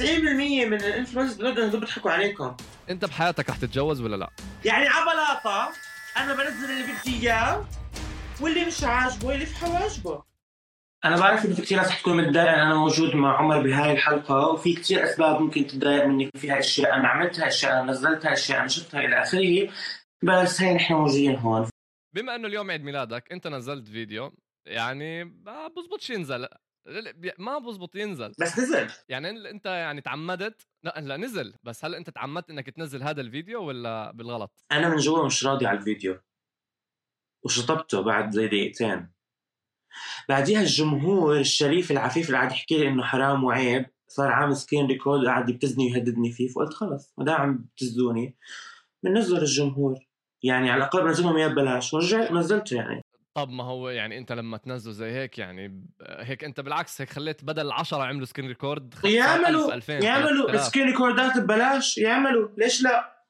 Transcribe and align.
من 0.00 0.74
الإنفلونسرز 0.74 1.36
بالاردن 1.36 1.62
هدول 1.62 1.80
بيضحكوا 1.80 2.10
عليكم. 2.10 2.56
انت 2.90 3.04
بحياتك 3.04 3.50
رح 3.50 3.56
تتجوز 3.56 4.00
ولا 4.00 4.16
لا؟ 4.16 4.30
يعني 4.64 4.88
عبلاطه 4.88 5.72
أنا 6.16 6.34
بنزل 6.34 6.70
اللي 6.70 6.82
بدي 6.82 7.22
إياه 7.22 7.64
واللي 8.40 8.64
مش 8.64 8.84
عاجبه 8.84 9.32
يلف 9.32 9.64
حواجبه 9.64 10.22
أنا 11.04 11.16
بعرف 11.16 11.46
إنه 11.46 11.54
في 11.54 11.62
كثير 11.62 11.78
ناس 11.78 11.90
حتكون 11.90 12.16
متضايقة 12.16 12.62
أنا 12.62 12.74
موجود 12.74 13.14
مع 13.14 13.38
عمر 13.38 13.62
بهاي 13.62 13.92
الحلقة 13.92 14.48
وفي 14.48 14.74
كثير 14.74 15.04
أسباب 15.04 15.40
ممكن 15.40 15.66
تتضايق 15.66 16.04
مني 16.04 16.30
فيها 16.36 16.58
أشياء 16.58 16.94
أنا 16.94 17.08
عملتها 17.08 17.46
أشياء 17.46 17.72
أنا 17.72 17.92
نزلتها 17.92 18.32
أشياء 18.32 18.60
أنا 18.60 18.68
شفتها 18.68 19.00
إلى 19.00 19.22
آخره. 19.22 19.68
بس 20.22 20.60
هي 20.62 20.74
نحن 20.74 20.94
موجودين 20.94 21.36
هون. 21.36 21.68
بما 22.14 22.34
إنه 22.34 22.48
اليوم 22.48 22.70
عيد 22.70 22.84
ميلادك 22.84 23.32
أنت 23.32 23.46
نزلت 23.46 23.88
فيديو 23.88 24.32
يعني 24.66 25.24
ما 25.24 25.68
بزبطش 25.68 26.10
ينزل. 26.10 26.48
ما 27.38 27.58
بزبط 27.58 27.96
ينزل. 27.96 28.32
بس 28.40 28.58
نزل. 28.58 28.88
يعني 29.08 29.30
إنت 29.30 29.66
يعني 29.66 30.00
تعمدت 30.00 30.66
لا 30.82 30.94
لا 31.00 31.16
نزل. 31.16 31.54
بس 31.62 31.84
هل 31.84 31.94
إنت 31.94 32.10
تعمدت 32.10 32.50
إنك 32.50 32.70
تنزل 32.70 33.02
هذا 33.02 33.20
الفيديو 33.20 33.62
ولا 33.64 34.10
بالغلط؟ 34.10 34.64
أنا 34.72 34.88
من 34.88 34.96
جوا 34.96 35.26
مش 35.26 35.46
راضي 35.46 35.66
على 35.66 35.78
الفيديو. 35.78 36.18
وشطبته 37.44 38.00
بعد 38.00 38.30
زي 38.30 38.46
دقيقتين. 38.46 39.12
بعديها 40.28 40.60
الجمهور 40.60 41.40
الشريف 41.40 41.90
العفيف 41.90 42.26
اللي 42.26 42.38
قاعد 42.38 42.52
يحكي 42.52 42.78
لي 42.78 42.88
إنه 42.88 43.02
حرام 43.02 43.44
وعيب 43.44 43.86
صار 44.08 44.30
عامل 44.30 44.56
screen 44.56 44.86
record 44.86 45.26
قاعد 45.26 45.48
يبتزني 45.48 45.84
ويهددني 45.84 46.32
فيه 46.32 46.48
فقلت 46.48 46.74
خلص 46.74 47.14
ما 47.18 47.24
دام 47.24 47.34
عم 47.34 47.68
بتزوني 47.76 48.36
بنزل 49.02 49.38
الجمهور. 49.38 49.98
يعني 50.42 50.70
على 50.70 50.78
الأقل 50.78 51.02
بنزلهم 51.02 51.36
اياه 51.36 51.48
ببلاش. 51.48 51.94
ورجعت 51.94 52.32
نزلته 52.32 52.76
يعني. 52.76 53.05
طب 53.36 53.50
ما 53.50 53.64
هو 53.64 53.88
يعني 53.88 54.18
انت 54.18 54.32
لما 54.32 54.56
تنزله 54.56 54.92
زي 54.92 55.10
هيك 55.10 55.38
يعني 55.38 55.86
هيك 56.02 56.44
انت 56.44 56.60
بالعكس 56.60 57.00
هيك 57.00 57.10
خليت 57.10 57.44
بدل 57.44 57.72
10 57.72 58.02
عملوا 58.02 58.26
screen 58.26 58.48
record 58.48 58.94
يعملوا 59.04 59.80
يعملوا 59.88 60.56
screen 60.56 60.86
record 60.86 61.31
ات 61.31 61.38
ببلاش 61.38 61.98
يعملوا 61.98 62.48
ليش 62.56 62.82
لا؟ 62.82 63.24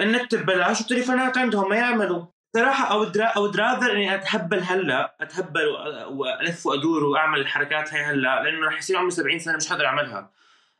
النت 0.00 0.34
ببلاش 0.34 0.80
والتليفونات 0.80 1.38
عندهم 1.38 1.70
ما 1.70 1.76
يعملوا 1.76 2.26
صراحة 2.56 2.92
I'd 2.92 2.95
rather 2.95 3.02
أو 3.02 3.04
I'd 3.04 3.26
rather 3.26 3.92
إني 3.92 4.14
أتهبل 4.14 4.60
هلأ 4.60 5.16
أتهبل 5.20 5.66
وألف 6.08 6.66
وأدور 6.66 7.04
وأعمل 7.04 7.40
الحركات 7.40 7.94
هاي 7.94 8.02
هلأ 8.02 8.42
لأنه 8.42 8.66
رح 8.66 8.78
يصير 8.78 8.96
عمري 8.96 9.10
70 9.10 9.38
سنة 9.38 9.56
مش 9.56 9.68
حقدر 9.68 9.86
أعملها 9.86 10.32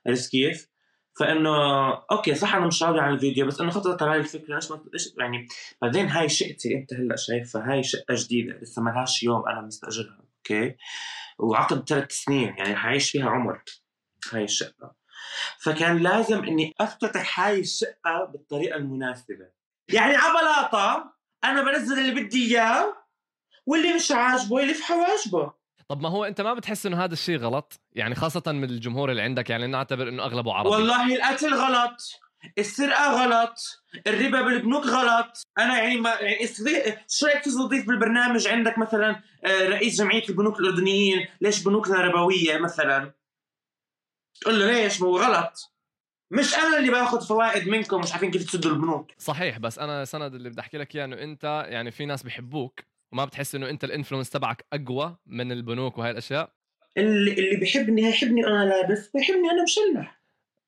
عرفت 0.07 0.31
كيف؟ 0.31 0.74
فإنه 1.19 1.93
okay 1.93 2.35
صح 2.35 2.55
أنا 2.55 2.67
مش 2.67 2.83
راضي 2.83 3.01
عن 3.01 3.15
الفيديو 3.15 3.47
بس 3.47 3.61
إنه 3.61 3.71
خطرت 3.71 4.03
علي 4.03 4.17
الفكرة 4.17 4.55
ليش 4.55 4.73
إيش 4.95 5.15
يعني 5.19 5.47
بعدين 5.83 6.09
هاي 6.09 6.29
شقتي 6.29 6.75
أنت 6.75 6.95
هلأ 6.95 7.17
شايفها 7.17 7.73
هاي 7.73 7.83
شقه 7.83 8.15
جديدة 8.15 8.59
لسه 8.63 8.83
ما 8.83 8.91
لهاش 8.91 9.23
يوم 9.23 9.49
أنا 9.49 9.61
مستأجرها 9.61 10.19
أوكي؟ 10.39 10.77
وعقد 11.39 11.89
ثلاث 11.89 12.13
سنين 12.13 12.55
يعني 12.59 12.77
حعيش 12.77 13.11
فيها 13.11 13.31
عمر 13.31 13.63
هاي 14.33 14.45
الشقه 14.45 14.95
فكان 15.59 15.99
لازم 15.99 16.45
إني 16.45 16.75
أفتتح 16.81 17.41
هاي 17.41 17.61
الشقه 17.61 18.25
بالطريقة 18.33 18.77
المناسبة. 18.77 19.49
يعني 19.89 20.17
عبلاطه 20.17 21.15
أنا 21.45 21.63
بنزل 21.63 21.99
اللي 21.99 22.23
بدي 22.23 22.47
إياه 22.47 22.97
واللي 23.67 23.95
مش 23.95 24.13
عاجبه 24.13 24.61
يلف 24.61 24.83
حواجبه. 24.83 25.53
طب 25.89 26.01
ما 26.01 26.09
هو 26.09 26.25
انت 26.25 26.41
ما 26.41 26.55
بتحس 26.55 26.87
انه 26.87 27.05
هذا 27.05 27.13
الشيء 27.13 27.39
غلط؟ 27.39 27.81
يعني 27.93 28.15
خاصة 28.15 28.43
من 28.47 28.65
الجمهور 28.65 29.11
اللي 29.11 29.23
عندك 29.23 29.51
يعني 29.51 29.67
نعتبر 29.67 30.09
انه 30.09 30.25
أغلبه 30.25 30.55
عربي. 30.55 30.69
والله 30.69 31.17
القتل 31.17 31.55
غلط 31.55 32.21
السرقة 32.59 33.25
غلط 33.25 33.83
الربا 34.07 34.43
بالبنوك 34.43 34.87
غلط. 34.87 35.43
أنا 35.59 35.79
يعني 35.79 35.97
ما 35.97 36.11
يعني 36.11 36.47
شو 37.09 37.27
رأيك 37.27 37.45
تستضيف 37.45 37.87
بالبرنامج 37.87 38.49
عندك 38.49 38.79
مثلا 38.79 39.23
آه، 39.45 39.69
رئيس 39.69 39.99
جمعية 39.99 40.29
البنوك 40.29 40.61
الأردنيين؟ 40.61 41.27
ليش 41.41 41.63
بنوكنا 41.63 42.01
ربويه 42.01 42.59
مثلا؟ 42.59 43.13
تقول 44.41 44.61
له 44.61 44.67
ليش؟ 44.67 45.03
هو 45.03 45.19
غلط. 45.19 45.75
مش 46.31 46.55
أنا 46.55 46.79
اللي 46.79 46.91
باخذ 46.91 47.27
فوائد 47.27 47.69
منكم 47.69 48.01
مش 48.01 48.13
عارفين 48.13 48.31
كيف 48.31 48.45
تسدوا 48.45 48.71
البنوك. 48.71 49.11
صحيح 49.19 49.59
بس 49.59 49.79
أنا 49.79 50.05
سند 50.05 50.35
اللي 50.35 50.51
بدي 50.51 50.61
أحكي 50.61 50.79
لك 50.79 50.97
إياه 50.97 51.05
إنه 51.05 51.17
أنت 51.23 51.67
يعني 51.69 51.91
في 51.91 52.07
ناس 52.07 52.23
بحبوك 52.23 52.81
وما 53.13 53.25
بتحس 53.25 53.55
إنه 53.55 53.71
أنت 53.71 53.85
الانفلونس 53.85 54.31
تبعك 54.31 54.65
أقوى 54.73 55.17
من 55.27 55.53
البنوك 55.53 55.99
وهي 55.99 56.11
الأشياء؟ 56.11 56.51
اللي 56.97 57.33
اللي 57.33 57.57
بيحبني 57.57 58.07
هيحبني 58.07 58.47
أنا 58.47 58.65
لابس 58.65 59.11
ويحبني 59.15 59.51
أنا 59.51 59.63
مشلح. 59.63 60.25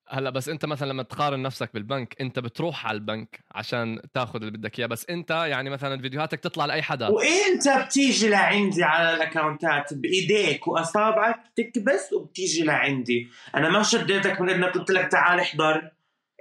هلأ 0.09 0.29
بس 0.29 0.49
أنت 0.49 0.65
مثلا 0.65 0.89
لما 0.89 1.03
تقارن 1.03 1.41
نفسك 1.41 1.69
بالبنك 1.73 2.21
أنت 2.21 2.39
بتروح 2.39 2.85
على 2.85 2.95
البنك 2.95 3.39
عشان 3.51 4.01
تاخذ 4.13 4.39
اللي 4.39 4.51
بدك 4.51 4.79
إياه 4.79 4.87
بس 4.87 5.05
أنت 5.09 5.31
يعني 5.31 5.69
مثلا 5.69 6.01
فيديوهاتك 6.01 6.39
تطلع 6.39 6.65
لأي 6.65 6.81
حدا. 6.81 7.07
وإنت 7.07 7.69
بتيجي 7.85 8.29
لعندي 8.29 8.83
على 8.83 9.13
الأكونتات 9.13 9.93
بإيديك 9.93 10.67
وأصابعك 10.67 11.39
بتكبس 11.57 12.13
وبتيجي 12.13 12.63
لعندي. 12.63 13.27
أنا 13.55 13.69
ما 13.69 13.83
شديتك 13.83 14.41
من 14.41 14.49
إنك 14.49 14.77
قلت 14.77 14.91
لك 14.91 15.11
تعال 15.11 15.39
احضر. 15.39 15.91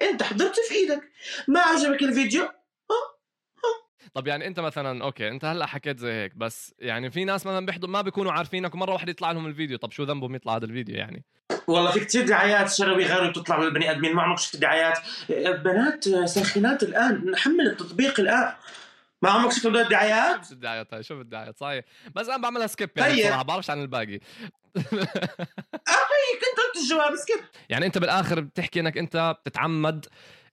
أنت 0.03 0.23
حضرت 0.23 0.55
في 0.69 0.75
إيدك. 0.75 1.03
ما 1.49 1.61
عجبك 1.61 2.03
الفيديو؟ 2.03 2.49
طب 4.15 4.27
يعني 4.27 4.47
انت 4.47 4.61
مثلا 4.61 5.05
أوكي 5.05 5.29
انت 5.29 5.45
هلأ 5.45 5.67
حكيت 5.67 5.99
زي 5.99 6.13
هيك 6.13 6.37
بس 6.37 6.75
يعني 6.79 7.11
في 7.11 7.25
ناس 7.25 7.47
مثلا 7.47 7.67
بيحضروا 7.67 7.93
ما 7.93 8.01
بيكونوا 8.01 8.33
عارفينك 8.33 8.75
ومرة 8.75 8.93
واحدة 8.93 9.11
يطلع 9.11 9.33
لهم 9.33 9.47
الفيديو 9.47 9.79
طب 9.79 9.93
شو 9.93 10.03
ذنبهم 10.03 10.35
يطلع 10.35 10.57
هذا 10.57 10.65
الفيديو 10.65 10.97
يعني؟ 10.97 11.25
والله 11.67 11.91
في 11.91 12.01
كثير 12.01 12.27
دعايات 12.27 12.73
شروي 12.73 13.05
غروي 13.05 13.33
تطلع 13.33 13.59
للبني 13.63 13.91
آدمين 13.91 14.15
ما 14.15 14.23
عمرك 14.23 14.39
شفت 14.39 14.57
دعايات؟ 14.57 14.99
بنات 15.65 16.09
ساخنات 16.09 16.83
الآن 16.83 17.31
نحمل 17.31 17.67
التطبيق 17.67 18.21
الآن. 18.21 18.53
ما 19.23 19.31
عمرك 19.31 19.53
شفت 19.53 19.67
الدعايات؟ 19.67 20.47
شو 20.47 20.53
الدعايات 20.53 20.95
هاي 20.95 21.03
شوف 21.03 21.21
الدعايات 21.21 21.59
صحيح. 21.59 21.85
بس 22.15 22.29
أنا 22.29 22.37
بعملها 22.37 22.67
skip 22.67 22.91
يعني 22.97 23.13
طيب. 23.13 23.25
بصراحة 23.25 23.43
بعرفش 23.43 23.71
عن 23.71 23.83
الباقي. 23.83 24.21
أخي 24.77 26.27
كنت 26.41 26.57
قلت 26.59 26.85
الجواب 26.85 27.17
skip 27.17 27.39
يعني 27.69 27.87
أنت 27.87 27.99
بالآخر 27.99 28.41
بتحكي 28.41 28.81
إنك 28.81 28.99
أنت 28.99 29.37
بتتعمد 29.41 30.07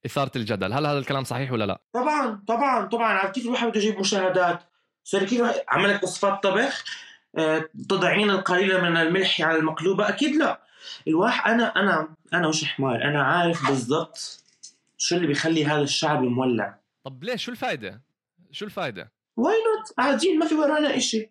إثارة 0.05 0.31
الجدل. 0.35 0.73
هل 0.73 0.85
هذا 0.85 0.97
الكلام 0.99 1.23
صحيح 1.23 1.51
ولا 1.51 1.63
لا؟ 1.65 1.81
طبعا 1.93 2.43
طبعا 2.47 2.85
طبعا. 2.85 3.13
عارف 3.13 3.31
كيف 3.31 3.45
الواحد 3.45 3.67
بده 3.67 3.79
يجيب 3.79 3.99
مشاهدات؟ 3.99 4.63
صار 5.03 5.23
كيف 5.23 5.41
عملت 5.69 6.03
وصفات 6.03 6.43
طبخ 6.43 6.83
آه، 7.37 7.69
تضعين 7.89 8.29
القليل 8.29 8.81
من 8.81 8.97
الملح 8.97 9.41
على 9.41 9.57
المقلوبة؟ 9.57 10.09
أكيد 10.09 10.35
لا. 10.35 10.61
الواحد 11.07 11.51
أنا 11.51 11.75
أنا 11.75 12.15
أنا 12.33 12.47
مش 12.47 12.65
حمار 12.65 12.95
أنا 13.03 13.23
عارف 13.23 13.67
بالضبط 13.67 14.43
شو 14.97 15.15
اللي 15.15 15.27
بيخلي 15.27 15.65
هذا 15.65 15.81
الشعب 15.81 16.21
مولع. 16.21 16.79
طب 17.03 17.23
ليش؟ 17.23 17.43
شو 17.43 17.51
الفائده 17.51 18.01
شو 18.51 18.65
الفائده 18.65 19.11
why 19.37 19.53
not 19.55 19.93
قاعدين 19.97 20.39
ما 20.39 20.45
في 20.45 20.55
ورانا 20.55 20.97
إشي. 20.97 21.29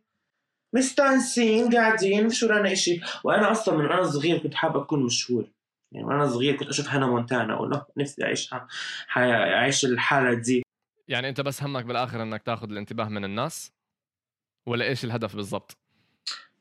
مستانسين 0.73 1.75
قاعدين 1.75 2.27
مش 2.27 2.43
ورانا 2.43 2.73
إشي؟ 2.73 3.01
وأنا 3.25 3.51
أصلا 3.51 3.77
من 3.77 3.85
وأنا 3.85 4.03
صغير 4.03 4.39
كنت 4.39 4.55
حابب 4.55 4.77
أكون 4.77 5.03
مشهور. 5.05 5.45
يعني 5.93 6.07
وأنا 6.07 6.27
صغير 6.27 6.57
كنت 6.57 6.69
أشوف 6.69 6.89
هانا 6.89 7.07
مونتانا 7.07 7.55
أقول 7.55 7.81
نفسي 7.97 8.25
اعيشها 8.25 8.69
أعيش 9.17 9.85
الحالة 9.85 10.35
دي. 10.35 10.63
يعني 11.09 11.29
أنت 11.29 11.41
بس 11.41 11.63
همك 11.63 11.85
بالآخر 11.85 12.23
إنك 12.23 12.43
تاخذ 12.43 12.71
الانتباه 12.71 13.09
من 13.09 13.25
الناس؟ 13.25 13.73
ولا 14.67 14.85
إيش 14.85 15.05
الهدف 15.05 15.37
بالضبط؟ 15.37 15.77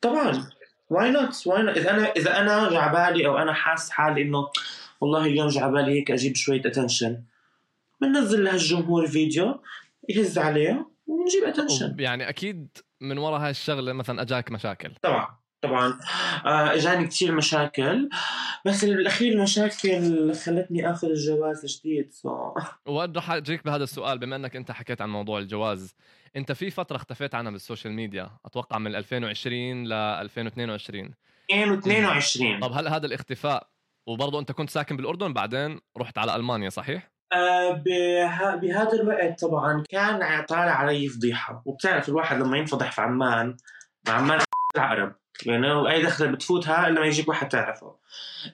طبعا 0.02 0.50
why 0.90 1.12
not 1.12 1.48
why 1.48 1.64
not 1.64 1.78
إذا 1.78 1.92
أنا 1.92 2.12
إذا 2.12 2.40
أنا 2.40 2.70
جعبالي 2.70 3.28
أو 3.28 3.38
أنا 3.38 3.54
حاس 3.54 3.90
حالي 3.90 4.22
إنه 4.22 4.48
والله 5.02 5.26
اليوم 5.26 5.48
جعبالي 5.48 5.92
هيك 5.92 6.12
أجيب 6.12 6.36
شوية 6.36 6.62
attention 6.66 7.24
بننزل 8.02 8.44
لهالجمهور 8.44 9.08
فيديو 9.08 9.62
يهز 10.10 10.38
عليه 10.38 10.92
ونجيب 11.08 11.44
attention 11.44 11.96
يعني 12.00 12.30
أكيد 12.30 12.78
من 13.02 13.18
وراء 13.18 13.40
هاي 13.42 13.50
الشغلة 13.50 13.94
مثلا 13.94 14.22
أجاك 14.22 14.52
مشاكل. 14.52 14.96
طبعا. 15.02 15.41
طبعا. 15.62 16.00
آه، 16.46 16.74
إجاني 16.74 17.08
كثير 17.08 17.32
مشاكل. 17.32 18.10
بس 18.66 18.86
بالاخير 18.86 19.34
المشاكل 19.34 20.34
خلتني 20.36 20.92
آخذ 20.92 21.08
الجواز 21.08 21.66
جديد 21.66 22.12
so 22.12 22.54
رح 23.18 23.32
اجيك 23.32 23.66
بهذا 23.66 23.84
السؤال 23.84 24.20
بما 24.20 24.36
إنك 24.36 24.56
أنت 24.56 24.72
حكيت 24.72 25.02
عن 25.02 25.10
موضوع 25.10 25.40
الجواز. 25.40 25.96
أنت 26.36 26.52
في 26.52 26.70
فترة 26.70 26.96
اختفيت 26.96 27.36
عنها 27.36 27.52
بالسوشيال 27.52 27.94
ميديا 27.94 28.30
أتوقع 28.46 28.78
من 28.78 28.96
2020 28.96 29.88
ل 29.88 29.94
2022 29.94 31.14
2022 31.52 32.60
طب 32.60 32.72
هل 32.72 32.88
هذا 32.88 33.06
الاختفاء 33.06 33.68
وبرضه 34.08 34.40
أنت 34.40 34.52
كنت 34.52 34.70
ساكن 34.70 34.98
بالأردن 34.98 35.34
بعدين 35.34 35.80
رحت 35.98 36.18
على 36.18 36.36
ألمانيا 36.36 36.70
صحيح؟ 36.70 37.12
به... 37.86 38.56
بهذا 38.56 38.94
الوقت 38.94 39.42
طبعا 39.42 39.84
كان 39.90 40.46
طالع 40.46 40.72
علي 40.72 41.08
فضيحة. 41.08 41.64
وبتعرف 41.66 42.10
الواحد 42.10 42.38
لما 42.38 42.58
ينفضح 42.58 42.92
في 42.92 43.02
عمان 43.02 43.58
عمان 44.08 44.40
العقرب 44.76 45.16
يعني 45.46 45.92
أي 45.92 46.02
دخلة 46.04 46.32
بتفوتها 46.32 46.88
إلا 46.88 47.00
ما 47.00 47.06
يجيك 47.06 47.28
واحد 47.28 47.50
تعرفه. 47.50 47.96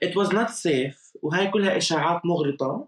It 0.05 0.13
was 0.13 0.29
not 0.29 0.49
safe. 0.49 1.17
وهي 1.21 1.47
كلها 1.47 1.77
إشاعات 1.77 2.25
مغرضه 2.25 2.87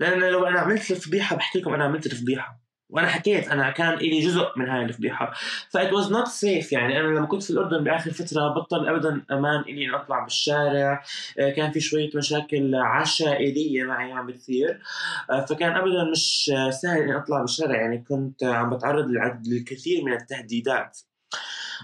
لأن 0.00 0.20
لو 0.20 0.44
أنا 0.46 0.60
عملت 0.60 0.90
الفضيحة 0.90 1.36
بحكي 1.36 1.58
لكم 1.58 1.74
أنا 1.74 1.84
عملت 1.84 2.06
الفضيحة. 2.06 2.66
وأنا 2.90 3.06
حكيت 3.06 3.48
أنا 3.48 3.70
كان 3.70 3.94
لي 3.94 4.20
جزء 4.20 4.48
من 4.56 4.68
هاي 4.68 4.84
الفضيحة. 4.84 5.32
ف 5.70 5.77
it 5.77 5.92
was 5.92 6.12
not 6.12 6.28
safe 6.28 6.72
يعني. 6.72 7.00
أنا 7.00 7.06
لما 7.06 7.26
كنت 7.26 7.42
في 7.42 7.50
الأردن 7.50 7.84
بآخر 7.84 8.10
فترة 8.10 8.48
بطل 8.48 8.88
ابدا 8.88 9.22
أمان 9.30 9.62
لي 9.62 9.72
إني 9.72 9.96
أطلع 9.96 10.20
بالشارع. 10.24 11.02
آه، 11.38 11.50
كان 11.50 11.72
في 11.72 11.80
شوية 11.80 12.10
مشاكل 12.14 12.74
عشائريه 12.74 13.84
معي 13.84 14.12
عم 14.12 14.26
بتصير. 14.26 14.82
آه، 15.30 15.44
فكان 15.44 15.72
ابدا 15.72 16.04
مش 16.10 16.50
سهل 16.70 17.02
إني 17.02 17.16
أطلع 17.16 17.40
بالشارع. 17.40 17.80
يعني 17.80 18.04
كنت 18.08 18.44
عم 18.44 18.70
بتعرض 18.70 19.10
للكثير 19.46 20.04
من 20.04 20.12
التهديدات. 20.12 20.98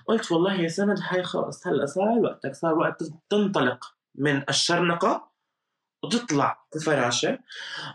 قلت 0.06 0.32
والله 0.32 0.60
يا 0.60 0.68
سند 0.68 0.98
هاي 1.02 1.22
خلص 1.22 1.66
هلأ 1.66 1.86
صار 1.86 2.18
وقتك 2.18 2.54
صار 2.54 2.74
وقت 2.74 3.02
تنطلق 3.30 3.84
من 4.14 4.42
الشرنقة 4.48 5.32
وتطلع 6.04 6.64
الفراشه 6.76 7.38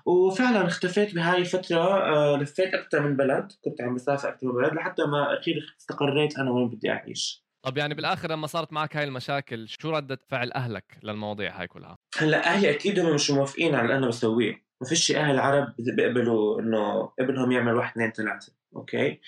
وفعلا 0.05 0.67
اختفيت 0.67 1.15
بهاي 1.15 1.37
الفترة 1.37 1.83
آه، 1.83 2.37
لفيت 2.37 2.73
أكثر 2.73 2.99
من 2.99 3.15
بلد. 3.15 3.51
كنت 3.63 3.81
عم 3.81 3.95
بسافر 3.95 4.29
أكثر 4.29 4.47
من 4.47 4.53
بلد 4.53 4.73
لحتى 4.73 5.05
بالاخير 5.05 5.75
استقريت 5.79 6.39
أنا 6.39 6.51
وين 6.51 6.69
بدي 6.69 6.91
أعيش. 6.91 7.47
طب 7.65 7.77
يعني 7.77 7.93
بالآخر 7.93 8.31
لما 8.31 8.47
صارت 8.47 8.73
معك 8.73 8.97
هاي 8.97 9.03
المشاكل 9.03 9.67
شو 9.67 9.89
ردة 9.89 10.19
فعل 10.27 10.51
أهلك 10.51 10.97
للمواضيع 11.03 11.59
هاي 11.59 11.67
كلها؟ 11.67 11.97
هلأ 12.17 12.53
أهلي 12.53 12.69
أكيد 12.69 12.99
هم 12.99 13.13
مش 13.13 13.31
موافقين 13.31 13.75
على 13.75 13.85
اللي 13.85 13.97
أنا 13.97 14.07
بسويه. 14.07 14.67
ما 14.81 14.87
فيش 14.87 15.11
أهل 15.11 15.39
عرب 15.39 15.73
بيقبلوا 15.79 16.61
إنه 16.61 17.11
ابنهم 17.19 17.51
يعمل 17.51 17.73
واحد 17.73 17.91
اثنين 17.91 18.11
ثلاثة. 18.11 18.53
أوكي؟ 18.75 19.21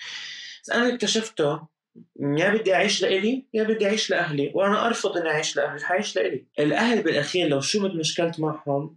بس 0.62 0.70
أنا 0.70 0.94
اكتشفته 0.94 1.68
يا 2.20 2.54
بدي 2.54 2.74
أعيش 2.74 3.02
لإلي 3.02 3.46
يا 3.54 3.62
بدي 3.62 3.86
أعيش 3.86 4.10
لأهلي 4.10 4.52
وأنا 4.54 4.86
أرفض 4.86 5.16
إني 5.16 5.30
أعيش 5.30 5.56
لأهلي 5.56 5.84
حعيش 5.84 6.16
لإلي. 6.16 6.46
الأهل 6.58 7.02
بالأخير 7.02 7.48
لو 7.48 7.60
شو 7.60 7.88
مشكلت 7.88 8.40
معهم 8.40 8.96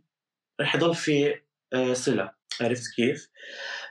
رح 0.62 0.76
يضل 0.76 0.96
في 0.96 1.36
آه، 1.74 1.94
صلة. 1.94 2.32
عرفت 2.62 2.96
كيف؟ 2.96 3.30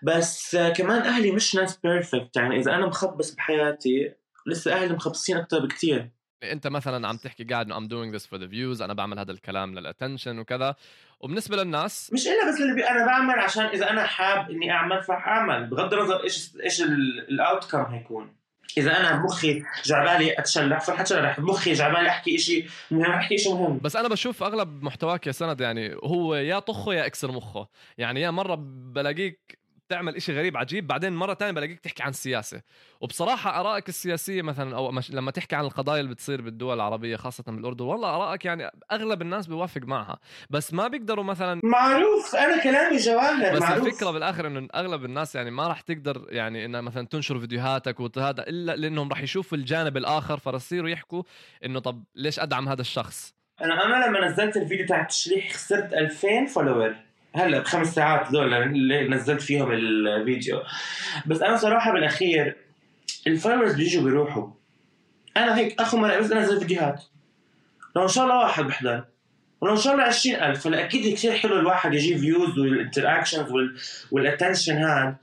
بس 0.02 0.54
آه، 0.54 0.69
كمان 0.69 1.02
أهلي 1.02 1.31
مش 1.31 1.54
ناس 1.54 1.76
perfect 1.76 2.37
يعني 2.37 2.58
إذا 2.58 2.75
أنا 2.75 2.87
مخبص 2.87 3.34
بحياتي 3.34 4.14
لسه 4.46 4.72
أهلي 4.75 4.94
مخبصين 4.94 5.37
أكثر 5.37 5.66
بكثير 5.66 6.10
أنت 6.43 6.66
مثلا 6.66 7.08
عم 7.08 7.16
تحكي 7.16 7.44
قاعد 7.44 7.66
إنه 7.66 7.76
I'm 7.76 7.88
doing 7.88 8.14
this 8.14 8.26
for 8.26 8.38
the 8.38 8.49
views 8.49 8.82
أنا 8.82 8.94
بعمل 8.94 9.19
هذا 9.19 9.32
الكلام 9.32 9.78
لل 9.78 9.89
attention 9.89 10.38
وكذا. 10.38 10.75
وبالنسبة 11.20 11.56
للناس 11.56 12.12
مش 12.12 12.26
إلا 12.26 12.49
بس 12.49 12.60
اللي 12.60 12.90
أنا 12.90 13.06
بعمل 13.06 13.38
عشان 13.38 13.64
إذا 13.64 13.90
أنا 13.90 14.06
حاب 14.06 14.50
إني 14.50 14.70
أعمل 14.70 15.02
ف 15.02 15.11
رح 15.11 15.28
اعمل 15.28 15.66
بغض 15.66 15.94
النظر 15.94 16.25
إيش 16.25 16.56
إيش 16.64 16.82
ال 16.82 17.70
outcome 17.70 17.82
هيكون. 17.82 18.41
إذا 18.79 19.00
أنا 19.00 19.17
بمخي 19.17 19.62
جعبالي 19.85 20.38
أتشلح 20.38 20.81
فرح 20.81 21.00
أتشلح. 21.00 21.41
بمخي 21.41 21.73
جعبالي 21.73 22.09
أحكي 22.09 22.38
شيء 22.38 22.67
مهم 22.91 23.11
أحكي 23.12 23.38
شيء 23.38 23.55
مهم. 23.55 23.79
بس 23.79 23.97
أنا 23.97 24.09
بشوف 24.09 24.43
أغلب 24.43 24.82
محتواك 24.82 25.26
يا 25.26 25.32
سند 25.32 25.61
يعني 25.61 25.94
هو 26.05 26.35
يا 26.35 26.59
طخه 26.59 26.94
يا 26.94 27.06
اكسر 27.06 27.32
مخه 27.32 27.69
يعني 27.99 28.20
يا 28.20 28.31
مرة 28.31 28.55
بلاقيك 28.94 29.62
تعمل 29.92 30.16
إشي 30.16 30.32
غريب 30.38 30.56
عجيب 30.56 30.86
بعدين 30.86 31.12
مرة 31.12 31.34
تانية 31.34 31.52
بلاقيك 31.52 31.80
تحكي 31.80 32.02
عن 32.02 32.10
السياسة. 32.10 32.62
وبصراحة 33.00 33.60
آرائك 33.60 33.88
السياسية 33.88 34.42
مثلا 34.42 34.76
أو 34.76 34.90
مش 34.92 35.10
لما 35.10 35.30
تحكي 35.30 35.56
عن 35.56 35.64
القضايا 35.64 36.00
اللي 36.00 36.10
بتصير 36.14 36.42
بالدول 36.42 36.74
العربية 36.74 37.16
خاصة 37.16 37.44
بالأردن 37.46 37.84
والله 37.84 38.08
آرائك 38.16 38.44
يعني 38.44 38.70
أغلب 38.92 39.22
الناس 39.22 39.46
بيوافق 39.46 39.80
معها. 39.84 40.18
بس 40.50 40.74
ما 40.74 40.88
بيقدروا 40.88 41.24
مثلا 41.24 41.60
معروف 41.64 42.36
أنا 42.36 42.62
كلامي 42.62 42.96
جواهر 42.96 43.54
بس 43.54 43.62
معروف. 43.62 43.86
الفكرة 43.86 44.10
بالآخر 44.10 44.46
إنه 44.46 44.68
أغلب 44.74 45.04
الناس 45.04 45.34
يعني 45.34 45.50
ما 45.50 45.68
راح 45.68 45.80
تقدر 45.80 46.26
يعني 46.28 46.64
انها 46.64 46.80
مثلا 46.80 47.06
تنشر 47.06 47.38
فيديوهاتك 47.38 48.00
وهذا 48.00 48.42
إلا 48.48 48.76
لأنهم 48.76 49.08
راح 49.08 49.22
يشوفوا 49.22 49.58
الجانب 49.58 49.96
الآخر 49.96 50.38
فيصيروا 50.38 50.88
يحكوا 50.90 51.22
إنه 51.64 51.80
طب 51.80 52.04
ليش 52.14 52.40
أدعم 52.40 52.68
هذا 52.68 52.80
الشخص؟ 52.80 53.34
أنا 53.60 53.84
أنا 53.84 54.06
لما 54.06 54.28
نزلت 54.28 54.56
الفيديو 54.56 54.86
تاع 54.86 55.00
التشليح 55.00 55.52
خسرت 55.52 55.92
2000 55.92 56.46
follower 56.46 56.94
هلا 57.34 57.58
بخمس 57.58 57.94
ساعات 57.94 58.32
دول 58.32 58.55
اللي 58.55 59.08
نزلت 59.08 59.43
فيهم 59.43 59.73
الفيديو. 59.73 60.62
بس 61.26 61.43
أنا 61.43 61.56
صراحة 61.56 61.93
بالأخير 61.93 62.56
ال 63.26 63.31
followers 63.31 63.75
بيجوا 63.75 64.02
بيروحوا. 64.02 64.49
أنا 65.37 65.58
هيك 65.58 65.81
أخو 65.81 65.96
ما 65.96 66.20
بس 66.20 66.32
انزل 66.32 66.61
فيديوهات. 66.61 67.02
لو 67.96 68.02
إن 68.02 68.08
شاء 68.08 68.25
الله 68.25 68.38
واحد 68.38 68.64
بحضر. 68.64 69.05
ولو 69.61 69.73
إن 69.73 69.79
شاء 69.79 69.93
الله 69.93 70.05
20000 70.05 70.62
فلا 70.62 70.84
أكيد 70.84 71.14
كثير 71.14 71.32
حلو 71.32 71.58
الواحد 71.58 71.94
يجيب 71.94 72.19
views 72.19 72.58
وال 72.58 72.71
interactions 72.71 73.49
وال 74.10 74.22
attention 74.22 74.76
هاد. 74.76 75.17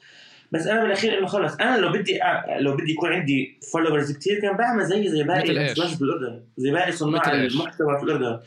بس 0.51 0.67
أنا 0.67 0.81
بالأخير 0.81 1.19
إنه 1.19 1.27
خلص. 1.27 1.55
أنا 1.55 1.77
لو 1.77 1.91
بدي 1.91 2.23
أ... 2.23 2.59
لو 2.59 2.77
بدي 2.77 2.91
يكون 2.91 3.13
عندي 3.13 3.57
followers 3.71 4.17
كثير 4.17 4.41
كان 4.41 4.57
بعمل 4.57 4.85
زي 4.85 5.09
زي 5.09 5.23
باقي 5.23 5.49
الناس 5.49 5.95
بالأردن. 5.95 6.41
زي 6.57 6.71
باقي 6.71 6.91
صناع 6.91 7.31
المحتوى 7.31 7.97
في 7.99 8.03
الأردن. 8.03 8.39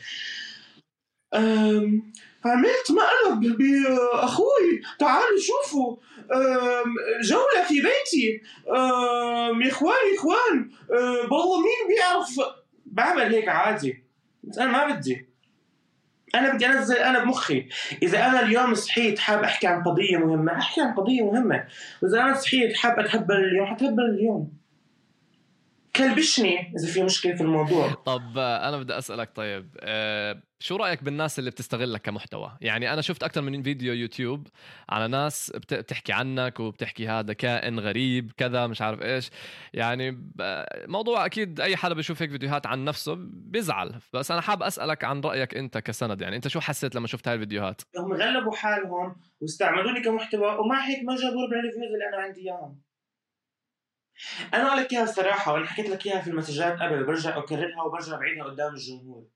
أم... 1.33 2.13
عملت 2.45 2.91
مقلب 2.91 3.57
بأخوي. 3.57 4.81
تعالوا 4.99 5.39
شوفوا. 5.39 5.95
جولة 7.23 7.63
في 7.67 7.73
بيتي. 7.73 8.41
يا 9.63 9.69
إخوان 9.71 9.95
إخوان. 10.17 10.69
والله 11.31 11.59
مين 11.59 11.87
بيعرف؟ 11.95 12.55
بعمل 12.85 13.35
هيك 13.35 13.47
عادي. 13.47 14.03
بس 14.43 14.57
أنا 14.57 14.71
ما 14.71 14.95
بدي. 14.95 15.29
أنا 16.35 16.53
بدي 16.53 16.67
انزل 16.67 16.95
أنا 16.95 17.23
بمخي. 17.23 17.69
إذا 18.03 18.25
أنا 18.25 18.41
اليوم 18.41 18.73
صحيت 18.73 19.19
حاب 19.19 19.43
أحكي 19.43 19.67
عن 19.67 19.83
قضية 19.83 20.17
مهمة 20.17 20.57
أحكي 20.57 20.81
عن 20.81 20.93
قضية 20.93 21.21
مهمة. 21.21 21.67
واذا 22.01 22.21
أنا 22.21 22.33
صحيت 22.33 22.75
حاب 22.75 22.99
أتهبل 22.99 23.35
اليوم 23.35 23.65
حتهبل 23.65 24.03
اليوم. 24.03 24.62
كلبشني 25.95 26.73
إذا 26.79 26.93
في 26.93 27.03
مشكلة 27.03 27.35
في 27.35 27.41
الموضوع. 27.41 27.93
طب 27.93 28.37
أنا 28.37 28.77
بدي 28.77 28.97
أسألك 28.97 29.35
طيب 29.35 29.77
أه 29.79 30.41
شو 30.59 30.75
رأيك 30.75 31.03
بالناس 31.03 31.39
اللي 31.39 31.51
بتستغلك 31.51 32.01
كمحتوى؟ 32.01 32.57
يعني 32.61 32.93
أنا 32.93 33.01
شفت 33.01 33.23
أكثر 33.23 33.41
من 33.41 33.63
فيديو 33.63 33.93
يوتيوب 33.93 34.47
على 34.89 35.07
ناس 35.07 35.51
بتحكي 35.55 36.13
عنك 36.13 36.59
وبتحكي 36.59 37.07
هذا 37.07 37.33
كائن 37.33 37.79
غريب 37.79 38.31
كذا 38.37 38.67
مش 38.67 38.81
عارف 38.81 39.01
إيش. 39.01 39.29
يعني 39.73 40.31
موضوع 40.87 41.25
أكيد 41.25 41.59
أي 41.59 41.75
حدا 41.75 41.93
بيشوف 41.93 42.21
هيك 42.21 42.31
فيديوهات 42.31 42.67
عن 42.67 42.85
نفسه 42.85 43.15
بيزعل. 43.19 43.95
بس 44.13 44.31
أنا 44.31 44.41
حاب 44.41 44.63
أسألك 44.63 45.03
عن 45.03 45.21
رأيك 45.21 45.55
أنت 45.55 45.77
كسند 45.77 46.21
يعني 46.21 46.35
أنت 46.35 46.47
شو 46.47 46.59
حسيت 46.59 46.95
لما 46.95 47.07
شفت 47.07 47.27
هاي 47.27 47.35
الفيديوهات؟ 47.35 47.81
هم 47.97 48.13
غلبوا 48.13 48.55
حالهم 48.55 49.15
واستعملوني 49.41 50.01
كمحتوى 50.01 50.57
ومع 50.57 50.87
هيك 50.87 51.03
ما 51.03 51.15
جابوا 51.15 51.47
ربع 51.47 51.59
ال 51.59 51.65
views 51.65 51.93
اللي 51.93 52.09
أنا 52.13 52.23
عندي 52.23 52.41
إياهم. 52.41 52.81
أنا 54.53 54.67
أقول 54.67 54.77
لك 54.77 54.93
إياها 54.93 55.03
الصراحة 55.03 55.53
وأنا 55.53 55.65
حكيت 55.65 55.89
لك 55.89 56.05
إياها 56.05 56.21
في 56.21 56.29
المسجات 56.29 56.79
قبل 56.79 57.03
برجع 57.03 57.37
أكررها 57.37 57.83
وبرجع 57.83 58.17
بعيدها 58.17 58.43
قدام 58.43 58.73
الجمهور. 58.73 59.27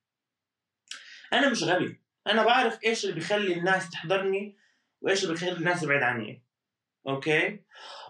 أنا 1.33 1.49
مش 1.49 1.63
غبي. 1.63 2.01
أنا 2.27 2.43
بعرف 2.43 2.83
إيش 2.83 3.03
اللي 3.03 3.15
بيخلي 3.15 3.53
الناس 3.53 3.89
تحضرني 3.89 4.57
وإيش 5.01 5.23
اللي 5.23 5.33
بيخلي 5.33 5.51
الناس 5.51 5.81
تبعد 5.81 6.03
عني. 6.03 6.43
أوكي؟ 7.07 7.59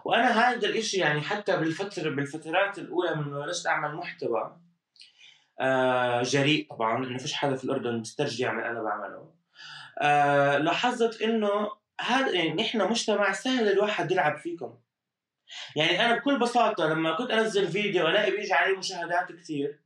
وأنا 0.04 0.28
هذا 0.28 0.68
الإشي 0.68 0.96
يعني 0.96 1.20
حتى 1.20 1.56
بالفترة 1.56 2.10
بالفترات 2.10 2.78
الأولى 2.78 3.14
من 3.14 3.30
بلشت 3.30 3.66
أعمل 3.66 3.94
محتوى 3.94 4.60
آه 5.60 6.22
جريء 6.22 6.66
طبعا 6.70 7.06
إنه 7.06 7.18
فيش 7.18 7.34
حدا 7.34 7.56
في 7.56 7.64
الأردن 7.64 7.98
بيسترجي 7.98 8.42
يعمل 8.42 8.64
أنا 8.64 8.82
بعمله. 8.82 9.34
آه 9.98 10.58
لاحظت 10.58 11.22
إنه 11.22 11.70
هذا 12.00 12.30
يعني 12.32 12.54
نحن 12.62 12.90
مجتمع 12.90 13.32
سهل 13.32 13.68
الواحد 13.72 14.10
يلعب 14.10 14.38
فيكم. 14.38 14.78
يعني 15.76 16.04
أنا 16.04 16.16
بكل 16.16 16.38
بساطة 16.38 16.86
لما 16.86 17.16
كنت 17.16 17.30
أنزل 17.30 17.68
فيديو 17.68 18.08
ألاقي 18.08 18.30
بيجي 18.30 18.52
عليه 18.52 18.78
مشاهدات 18.78 19.32
كثير 19.32 19.78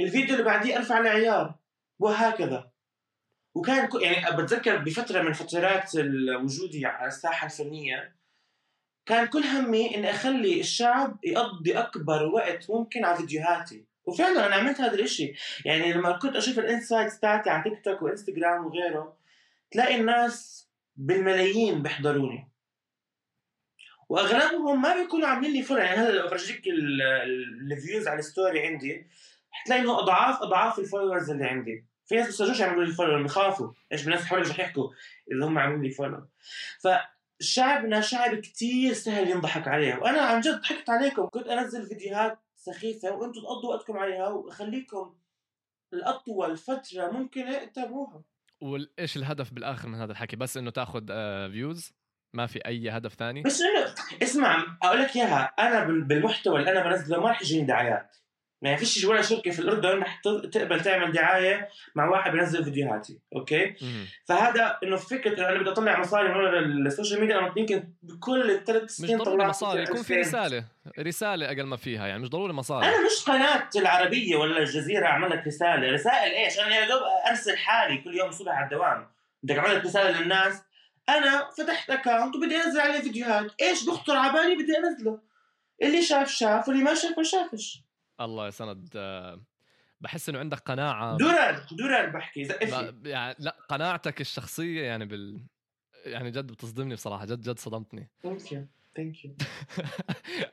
الفيديو 0.00 0.34
اللي 0.34 0.44
بعديه 0.44 0.76
أرفع 0.76 0.98
لعيار 0.98 1.54
وهكذا. 1.98 2.70
وكان 3.54 3.88
يعني 4.00 4.36
بتذكر 4.36 4.76
بفترة 4.76 5.22
من 5.22 5.32
فترات 5.32 5.90
وجودي 6.42 6.86
على 6.86 7.08
الساحة 7.08 7.46
الفنية 7.46 8.16
كان 9.06 9.26
كل 9.26 9.42
همي 9.42 9.94
إني 9.94 10.10
أخلي 10.10 10.60
الشعب 10.60 11.18
يقضي 11.24 11.78
أكبر 11.78 12.26
وقت 12.26 12.70
ممكن 12.70 13.04
على 13.04 13.16
فيديوهاتي. 13.16 13.84
وفعلا 14.04 14.46
أنا 14.46 14.54
عملت 14.54 14.80
هذا 14.80 14.94
الإشي. 14.94 15.34
يعني 15.64 15.92
لما 15.92 16.12
كنت 16.12 16.36
أشوف 16.36 16.58
ال 16.58 16.65
insights 16.65 17.20
تاعتي 17.20 17.50
على 17.50 17.62
تيك 17.62 17.84
توك 17.84 18.02
وإنستغرام 18.02 18.66
وغيره 18.66 19.16
تلاقي 19.70 20.00
الناس 20.00 20.68
بالملايين 20.96 21.82
بيحضروني. 21.82 22.48
واغلبهم 24.08 24.82
ما 24.82 25.02
بيكونوا 25.02 25.28
عاملين 25.28 25.52
لي 25.52 25.62
follow 25.62 25.80
يعني 25.80 25.96
هلا 25.96 26.10
لو 26.10 26.26
افرجيك 26.26 26.62
ال 27.72 27.78
views 27.78 28.08
على 28.08 28.18
ال 28.18 28.26
story 28.26 28.66
عندي 28.66 29.06
حتلاقي 29.50 29.82
إنه 29.82 29.98
اضعاف 29.98 30.42
أضعاف 30.42 30.78
ال 30.78 30.83
followers 30.83 31.30
اللي 31.30 31.44
عندي. 31.44 31.84
في 32.06 32.14
ناس 32.14 32.26
بيسترجوش 32.26 32.60
يعملوا 32.60 32.84
لي 32.84 32.92
follow 32.92 33.22
بيخافوا. 33.22 33.72
إيش 33.92 34.04
الناس 34.04 34.24
حوالي 34.24 34.50
رح 34.50 34.60
يحكوا 34.60 34.90
إذا 35.32 35.46
هم 35.46 35.58
عاملين 35.58 35.82
لي 35.82 35.90
follow 35.90 36.28
فشعبنا 36.80 38.00
شعب 38.00 38.34
كتير 38.34 38.92
سهل 38.92 39.30
ينضحك 39.30 39.68
عليه 39.68 39.94
وأنا 39.94 40.20
عن 40.20 40.40
جد 40.40 40.60
ضحكت 40.60 40.90
عليكم. 40.90 41.26
كنت 41.26 41.46
أنزل 41.46 41.86
فيديوهات 41.86 42.38
سخيفة 42.56 43.12
وأنتم 43.12 43.40
تقضوا 43.40 43.74
وقتكم 43.74 43.98
عليها 43.98 44.28
وأخليكم 44.28 45.14
لأطول 45.92 46.56
فترة 46.56 47.10
ممكنه 47.10 47.64
تتابعوها. 47.64 48.22
وايش 48.60 49.16
الهدف 49.16 49.52
بالآخر 49.52 49.88
من 49.88 49.98
هذا 49.98 50.12
الحكي؟ 50.12 50.36
بس 50.36 50.56
إنه 50.56 50.70
تأخذ 50.70 51.06
views 51.52 51.97
ما 52.38 52.46
في 52.46 52.58
أي 52.66 52.90
هدف 52.90 53.14
ثاني؟ 53.14 53.42
بس 53.42 53.62
إنه 53.62 53.94
اسمع 54.22 54.64
أقول 54.82 55.00
لك 55.00 55.16
إياها 55.16 55.54
أنا 55.58 55.84
بالمحتوى 55.84 56.60
اللي 56.60 56.70
أنا 56.70 56.88
بنزله 56.88 57.20
ما 57.20 57.30
رح 57.30 57.42
يجيني 57.42 57.66
دعايات. 57.66 58.16
ما 58.62 58.76
فيش 58.76 59.04
ولا 59.04 59.22
شركة 59.22 59.50
في 59.50 59.58
الأردن 59.58 59.98
رح 59.98 60.20
تقبل 60.52 60.80
تعمل 60.80 61.12
دعاية 61.12 61.68
مع 61.94 62.08
واحد 62.08 62.32
بينزل 62.32 62.64
فيديوهاتي 62.64 63.20
okay؟ 63.36 63.74
فهذا 64.24 64.78
إنه 64.82 64.96
فكرة 64.96 65.38
إنه 65.38 65.48
أنا 65.48 65.58
بدي 65.58 65.70
أطلع 65.70 66.00
مصاري 66.00 66.28
من 66.28 66.86
ال 66.86 66.91
social 66.91 67.20
media 67.20 67.38
أنا 67.38 67.54
يمكن 67.56 67.92
بكل 68.02 68.50
الثلاث 68.50 68.90
سنين 68.90 69.16
مش 69.16 69.22
ضروري 69.22 69.46
مصاري 69.46 69.82
يكون 69.82 70.02
في 70.02 70.14
رسالة 70.14 70.64
رسالة 70.98 71.46
أقل 71.46 71.62
ما 71.62 71.76
فيها 71.76 72.06
يعني 72.06 72.22
مش 72.22 72.28
ضروري 72.28 72.52
مصاري. 72.52 72.86
أنا 72.86 72.96
مش 73.06 73.24
قناة 73.26 73.68
العربية 73.76 74.36
ولا 74.36 74.58
الجزيرة 74.58 75.06
أعمل 75.06 75.30
لك 75.30 75.46
رسالة. 75.46 75.92
رسائل 75.92 76.32
إيش؟ 76.32 76.58
أنا 76.58 76.76
يا 76.76 76.88
دوب 76.88 77.02
أرسل 77.30 77.56
حالي 77.56 77.98
كل 77.98 78.14
يوم 78.14 78.28
الصبح 78.28 78.52
على 78.52 78.64
الدوام. 78.64 79.06
بدك 79.42 79.58
أعمل 79.58 79.84
رسالة 79.84 80.20
للناس؟ 80.20 80.62
أنا 81.08 81.50
فتحت 81.50 81.90
account 81.90 82.36
وبدي 82.36 82.56
أنزل 82.56 82.80
عليه 82.80 83.00
فيديوهات. 83.00 83.54
إيش 83.62 83.86
بخطر 83.86 84.16
على 84.16 84.32
بالي 84.32 84.62
بدي 84.62 84.78
أنزله. 84.78 85.20
اللي 85.82 86.02
شاف 86.02 86.30
شاف 86.30 86.68
واللي 86.68 86.82
ما 86.82 86.94
شاف 86.94 87.18
ما 87.18 87.22
شافش. 87.22 87.82
الله 88.20 88.46
يا 88.46 88.50
سند. 88.50 88.88
بحس 90.00 90.28
إنه 90.28 90.38
عندك 90.38 90.58
قناعة. 90.58 91.16
دورر 91.16 91.66
دورر 91.72 92.06
بحكي. 92.06 92.44
زقفي 92.44 92.94
يعني 93.04 93.36
لا 93.38 93.56
قناعتك 93.68 94.20
الشخصية 94.20 94.82
يعني 94.82 95.04
بال 95.04 95.40
يعني 96.04 96.30
جد 96.30 96.46
بتصدمني 96.46 96.94
بصراحة. 96.94 97.24
جد 97.24 97.40
جد 97.40 97.58
صدمتني. 97.58 98.10
thank 98.22 98.52
you 98.52 98.66
thank 98.96 99.24
you 99.24 99.34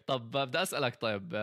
طب 0.08 0.32
بدي 0.32 0.62
أسألك 0.62 1.02
طيب 1.02 1.36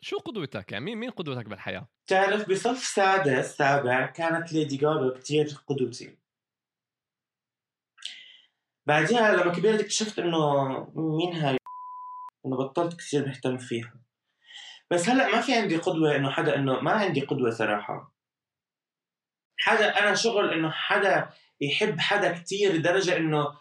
شو 0.00 0.18
قدوتك؟ 0.18 0.72
يعني 0.72 0.84
مين 0.84 0.98
مين 0.98 1.10
قدوتك 1.10 1.46
بالحياة؟ 1.46 1.88
تعرف 2.06 2.50
بصف 2.50 2.84
سادس 2.84 3.56
سابع 3.56 4.06
كانت 4.06 4.52
ليدي 4.52 4.76
جاغا 4.76 5.18
كثير 5.18 5.56
قدوتي. 5.66 6.23
بعدها 8.86 9.36
لما 9.36 9.52
كبرت 9.52 9.80
اكتشفت 9.80 10.18
إنه 10.18 10.68
مين 10.94 11.32
هاي 11.32 11.56
إنه 12.46 12.56
بطلت 12.56 12.98
كثير 12.98 13.26
مهتم 13.26 13.58
فيها. 13.58 13.94
بس 14.90 15.08
هلأ 15.08 15.28
ما 15.28 15.40
في 15.40 15.54
عندي 15.54 15.76
قدوة 15.76 16.16
إنه 16.16 16.30
حدا 16.30 16.54
إنه 16.56 16.80
ما 16.80 16.92
عندي 16.92 17.20
قدوة 17.20 17.50
صراحة. 17.50 18.14
حدا 19.58 19.98
أنا 19.98 20.14
شغل 20.14 20.52
إنه 20.52 20.70
حدا 20.70 21.30
يحب 21.60 22.00
حدا 22.00 22.32
كثير 22.32 22.72
لدرجة 22.72 23.16
إنه 23.16 23.58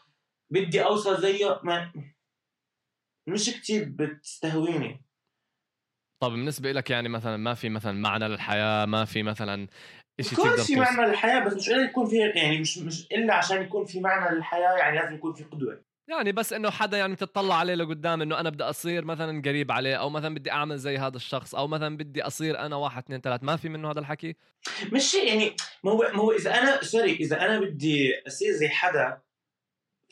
بدي 0.49 0.83
أوصل 0.83 1.21
زيه 1.21 1.59
ما 1.63 1.93
مش 3.27 3.49
كثير 3.49 3.85
بتستهويني. 3.89 5.05
طب 6.19 6.31
بالنسبة 6.31 6.71
لك 6.71 6.89
يعني 6.89 7.09
مثلا 7.09 7.37
ما 7.37 7.53
في 7.53 7.69
مثلا 7.69 7.91
معنى 7.91 8.27
للحياة 8.27 8.85
ما 8.85 9.05
في 9.05 9.23
مثلا 9.23 9.67
شيء 10.21 10.37
تقدر 10.37 10.63
في 10.63 10.75
معنى 10.75 11.07
للحياة 11.07 11.39
بس 11.39 11.53
مش 11.53 11.69
إلا 11.69 11.83
يكون 11.83 12.05
في 12.05 12.17
يعني 12.17 12.61
مش 12.61 12.77
مش 12.77 13.07
إلا 13.11 13.33
عشان 13.33 13.61
يكون 13.61 13.85
في 13.85 13.99
معنى 13.99 14.35
للحياة 14.35 14.77
يعني 14.77 14.99
لازم 14.99 15.15
يكون 15.15 15.33
في 15.33 15.43
قدوة. 15.43 15.83
يعني 16.07 16.31
بس 16.31 16.53
إنه 16.53 16.69
حدا 16.69 16.97
يعني 16.97 17.15
تطلع 17.15 17.55
عليه 17.55 17.73
لقدام 17.75 18.21
إنه 18.21 18.39
أنا 18.39 18.49
بدي 18.49 18.63
أصير 18.63 19.05
مثلا 19.05 19.41
قريب 19.41 19.71
عليه 19.71 19.95
أو 19.95 20.09
مثلا 20.09 20.35
بدي 20.35 20.51
أعمل 20.51 20.77
زي 20.77 20.97
هذا 20.97 21.15
الشخص 21.15 21.55
أو 21.55 21.67
مثلا 21.67 21.97
بدي 21.97 22.21
أصير 22.21 22.59
أنا 22.59 22.75
واحد 22.75 23.03
اثنين 23.03 23.21
ثلاث. 23.21 23.43
ما 23.43 23.55
في 23.55 23.69
منه 23.69 23.91
هذا 23.91 23.99
الحكي؟ 23.99 24.35
مش 24.91 25.13
يعني 25.13 25.55
ما 25.83 25.91
هو 25.91 25.97
ما 26.13 26.19
هو 26.19 26.31
إذا 26.31 26.53
أنا 26.59 26.83
سوري 26.83 27.13
إذا 27.13 27.45
أنا 27.45 27.59
بدي 27.59 28.13
أصير 28.27 28.51
زي 28.51 28.69
حدا 28.69 29.21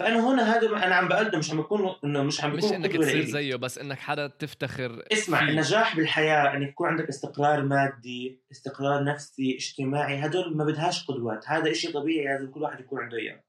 فأنا 0.02 0.30
هنا 0.30 0.58
هذا 0.58 0.68
أنا 0.68 0.96
عم 0.96 1.08
بقدم 1.08 1.40
مش 1.40 1.52
عم 1.52 1.58
بكون 1.58 1.96
إنه 2.04 2.24
مش 2.24 2.44
عم 2.44 2.56
بكون 2.56 2.70
مش 2.70 2.76
انك 2.76 2.98
تصير 2.98 3.24
زيه 3.24 3.56
بس 3.56 3.78
إنك 3.78 4.00
حدا 4.00 4.28
تفتخر 4.28 5.04
اسمع 5.12 5.40
فيه. 5.40 5.50
النجاح 5.50 5.96
بالحياة 5.96 6.58
إنك 6.58 6.70
يكون 6.70 6.88
عندك 6.88 7.08
استقرار 7.10 7.64
مادي 7.64 8.42
استقرار 8.52 9.04
نفسي 9.04 9.56
اجتماعي 9.56 10.26
هدول 10.26 10.58
ما 10.58 10.66
بدهاش 10.66 11.06
قدوات. 11.06 11.50
هذا 11.50 11.72
إشي 11.72 11.92
طبيعي 11.92 12.26
لازم 12.26 12.52
كل 12.52 12.62
واحد 12.62 12.80
يكون 12.80 13.02
عنده 13.02 13.18
إياه. 13.18 13.44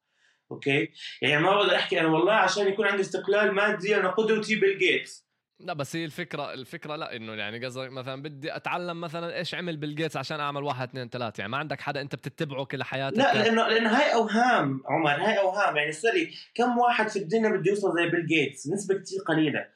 Okay؟ 0.50 0.88
يعني 1.22 1.42
ما 1.42 1.54
بقدر 1.54 1.74
أحكي 1.74 2.00
أنا 2.00 2.08
والله 2.08 2.32
عشان 2.32 2.68
يكون 2.68 2.86
عندي 2.86 3.02
استقلال 3.02 3.52
مادي 3.52 3.96
أنا 3.96 4.10
قدوتي 4.10 4.56
بيل 4.56 4.78
جيتس. 4.78 5.31
لا 5.60 5.72
بس 5.72 5.96
هي 5.96 6.04
الفكرة 6.04 6.52
الفكرة 6.52 6.96
لا 6.96 7.16
إنه 7.16 7.34
يعني 7.34 7.66
قصدك 7.66 7.90
مثلا 7.90 8.22
بدي 8.22 8.56
أتعلم 8.56 9.00
مثلا 9.00 9.36
إيش 9.36 9.54
عمل 9.54 9.76
بيل 9.76 9.94
جيتس 9.94 10.16
عشان 10.16 10.40
أعمل 10.40 10.62
واحد 10.62 10.88
اثنين 10.88 11.08
ثلاثة. 11.08 11.40
يعني 11.40 11.52
ما 11.52 11.58
عندك 11.58 11.80
حدا 11.80 12.00
أنت 12.00 12.14
بتتبعه 12.14 12.64
كل 12.64 12.82
حياتك 12.82 13.18
لا 13.18 13.34
لأنه 13.34 13.68
لأنه 13.68 13.98
هاي 13.98 14.14
أوهام 14.14 14.82
عمر 14.86 15.10
هاي 15.10 15.38
أوهام. 15.38 15.76
يعني 15.76 15.92
sorry 15.92 16.34
كم 16.54 16.78
واحد 16.78 17.08
في 17.08 17.18
الدنيا 17.18 17.50
بده 17.50 17.70
يوصل 17.70 17.94
زي 17.94 18.10
بيل 18.10 18.26
جيتس؟ 18.26 18.68
نسبة 18.68 18.94
كثير 18.94 19.18
قليلة. 19.28 19.68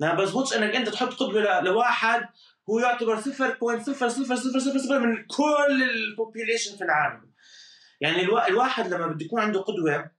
ما 0.00 0.14
بزبطش 0.14 0.56
إنك 0.56 0.76
أنت 0.76 0.88
تحط 0.88 1.12
قدوه 1.12 1.60
لواحد 1.60 2.28
هو 2.70 2.78
يعتبر 2.78 3.20
0.0000 3.20 4.92
من 4.92 5.26
كل 5.26 5.82
ال 5.90 5.98
population 5.98 6.76
في 6.76 6.84
العالم. 6.84 7.32
يعني 8.00 8.22
الوا... 8.22 8.48
الواحد 8.48 8.86
لما 8.94 9.06
بده 9.06 9.24
يكون 9.24 9.40
عنده 9.40 9.60
قدوة 9.60 10.10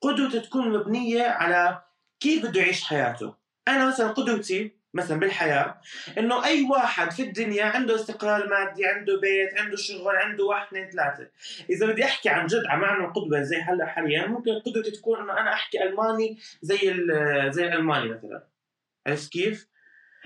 قدوته 0.00 0.38
تكون 0.38 0.72
مبنية 0.72 1.22
على 1.22 1.82
كيف 2.20 2.46
بده 2.46 2.60
يعيش 2.60 2.84
حياته. 2.84 3.37
أنا 3.68 3.86
مثلا 3.88 4.08
قدوتي 4.08 4.78
مثلا 4.94 5.20
بالحياة 5.20 5.80
إنه 6.18 6.44
أي 6.44 6.64
واحد 6.70 7.10
في 7.10 7.22
الدنيا 7.22 7.64
عنده 7.64 7.94
استقرار 7.94 8.48
مادي 8.48 8.86
عنده 8.86 9.20
بيت 9.20 9.60
عنده 9.60 9.76
شغل 9.76 10.16
عنده 10.16 10.44
واحد 10.44 10.66
اثنين 10.66 10.90
ثلاثة. 10.90 11.28
إذا 11.70 11.86
بدي 11.86 12.04
أحكي 12.04 12.28
عن 12.28 12.46
جد 12.46 12.66
عن 12.66 12.80
معنى 12.80 13.04
القدوه 13.04 13.42
زي 13.42 13.56
هلأ 13.56 13.86
حاليا 13.86 14.26
ممكن 14.26 14.50
قدوتي 14.66 14.90
تكون 14.90 15.20
إنه 15.20 15.32
أنا 15.32 15.52
أحكي 15.52 15.82
ألماني 15.82 16.38
زي 16.62 16.78
زي 17.50 17.66
الألماني 17.66 18.08
مثلا. 18.08 18.46
عرفت 19.06 19.32
كيف؟ 19.32 19.68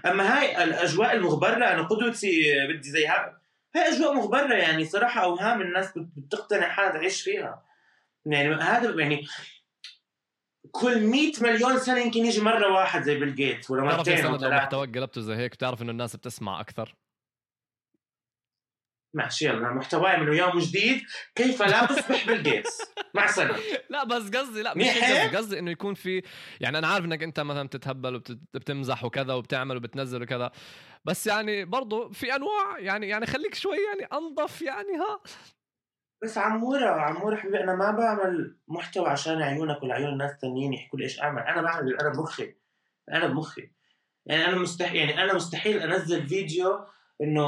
أما 0.06 0.38
هاي 0.38 0.64
الأجواء 0.64 1.14
المغبرة 1.14 1.54
أنا 1.54 1.82
قدوتي 1.82 2.54
بدي 2.68 2.90
زي 2.90 3.06
هاي 3.06 3.32
هاي 3.76 3.88
أجواء 3.96 4.14
مغبرة 4.14 4.54
يعني 4.54 4.84
صراحة 4.84 5.22
أوهام 5.22 5.60
الناس 5.60 5.92
بتقتنع 5.96 6.68
حالها 6.68 6.92
تعيش 6.92 7.22
فيها. 7.22 7.62
يعني 8.26 8.54
هذا 8.54 9.00
يعني 9.00 9.26
كل 10.70 11.06
100 11.06 11.32
مليون 11.40 11.78
سنة 11.78 12.00
يمكن 12.00 12.26
يجي 12.26 12.40
مرة 12.40 12.72
واحد 12.72 13.02
زي 13.02 13.18
بيل 13.18 13.34
جيتس 13.34 13.70
ولا 13.70 13.82
مرتين 13.82 14.16
تعرف 14.16 14.42
لو 14.42 14.50
محتواك 14.50 14.98
قلبته 14.98 15.20
زي 15.20 15.34
هيك 15.34 15.52
بتعرف 15.52 15.82
إنه 15.82 15.90
الناس 15.90 16.16
بتسمع 16.16 16.60
أكثر. 16.60 16.94
ماشي 19.14 19.46
يلا 19.46 19.72
محتواي 19.74 20.16
من 20.16 20.32
يوم 20.32 20.58
جديد. 20.58 21.02
كيف 21.34 21.62
لا 21.62 21.86
تصبح 21.86 22.26
بيل 22.26 22.42
جيتس؟ 22.42 22.92
مع 23.14 23.26
سنه 23.26 23.56
لا 23.90 24.04
بس 24.04 24.22
قصدي 24.30 24.62
لا 24.62 24.74
مش 24.76 24.86
قصدي 24.88 25.36
قصدي 25.36 25.58
إنه 25.58 25.70
يكون 25.70 25.94
في 25.94 26.22
يعني 26.60 26.78
أنا 26.78 26.86
عارف 26.86 27.04
إنك 27.04 27.22
أنت 27.22 27.40
مثلا 27.40 27.66
بتتهبل 27.66 28.14
وبتمزح 28.14 29.04
وكذا 29.04 29.34
وبتعمل 29.34 29.76
وبتنزل 29.76 30.22
وكذا. 30.22 30.50
بس 31.04 31.26
يعني 31.26 31.64
برضه 31.64 32.10
في 32.10 32.34
أنواع 32.34 32.78
يعني 32.78 33.08
يعني 33.08 33.26
خليك 33.26 33.54
شوي 33.54 33.76
يعني 33.76 34.08
أنظف 34.12 34.62
يعني 34.62 34.92
ها. 34.98 35.20
بس 36.22 36.38
عمورة 36.38 36.86
عمورة 36.86 37.36
حبيبي 37.36 37.60
أنا 37.60 37.74
ما 37.74 37.90
بعمل 37.90 38.56
محتوى 38.68 39.08
عشان 39.08 39.42
عيونك 39.42 39.82
ولا 39.82 39.94
عيون 39.94 40.12
الناس 40.12 40.30
التانيين 40.30 40.72
يحكوا 40.72 40.98
لي 40.98 41.04
إيش 41.04 41.20
أعمل. 41.20 41.42
أنا 41.42 41.62
بعمل 41.62 42.00
أنا 42.00 42.08
بمخي 42.08 42.54
أنا 43.12 43.26
بمخي 43.26 43.70
يعني 44.26 44.46
أنا 44.46 44.58
مستحيل 44.58 44.96
يعني 44.96 45.22
أنا 45.24 45.34
مستحيل 45.34 45.78
أنزل 45.78 46.26
فيديو 46.26 46.84
إنه 47.20 47.44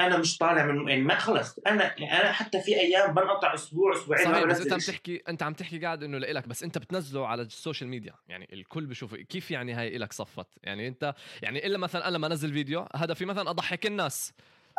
أنا 0.00 0.16
مش 0.16 0.38
طالع 0.38 0.66
من 0.66 0.88
يعني 0.88 1.02
ما 1.02 1.14
خلص. 1.14 1.58
أنا 1.58 1.84
يعني 1.84 2.20
أنا 2.20 2.32
حتى 2.32 2.60
في 2.60 2.80
أيام 2.80 3.14
بنقطع 3.14 3.54
أسبوع 3.54 3.92
أسبوعين 3.92 4.24
صحيح 4.24 4.44
بس 4.44 4.60
أنت 4.60 4.72
عم 4.72 4.78
تحكي 4.78 5.22
أنت 5.28 5.42
عم 5.42 5.52
تحكي 5.52 5.78
قاعد 5.78 6.02
إنه 6.02 6.18
لإلك 6.18 6.48
بس 6.48 6.62
أنت 6.62 6.78
بتنزله 6.78 7.26
على 7.26 7.42
ال 7.42 7.49
social 7.49 7.90
media. 7.90 8.14
يعني 8.28 8.48
الكل 8.52 8.86
بشوف 8.86 9.14
كيف 9.14 9.50
يعني 9.50 9.72
هاي 9.72 9.96
إلك 9.96 10.12
صفت؟ 10.12 10.46
يعني 10.62 10.88
أنت 10.88 11.14
يعني 11.42 11.66
إلا 11.66 11.78
مثلا 11.78 12.08
أنا 12.08 12.16
لما 12.16 12.26
أنزل 12.26 12.52
فيديو 12.52 12.86
هدفي 12.94 13.24
مثلا 13.24 13.50
أضحك 13.50 13.86
الناس. 13.86 14.32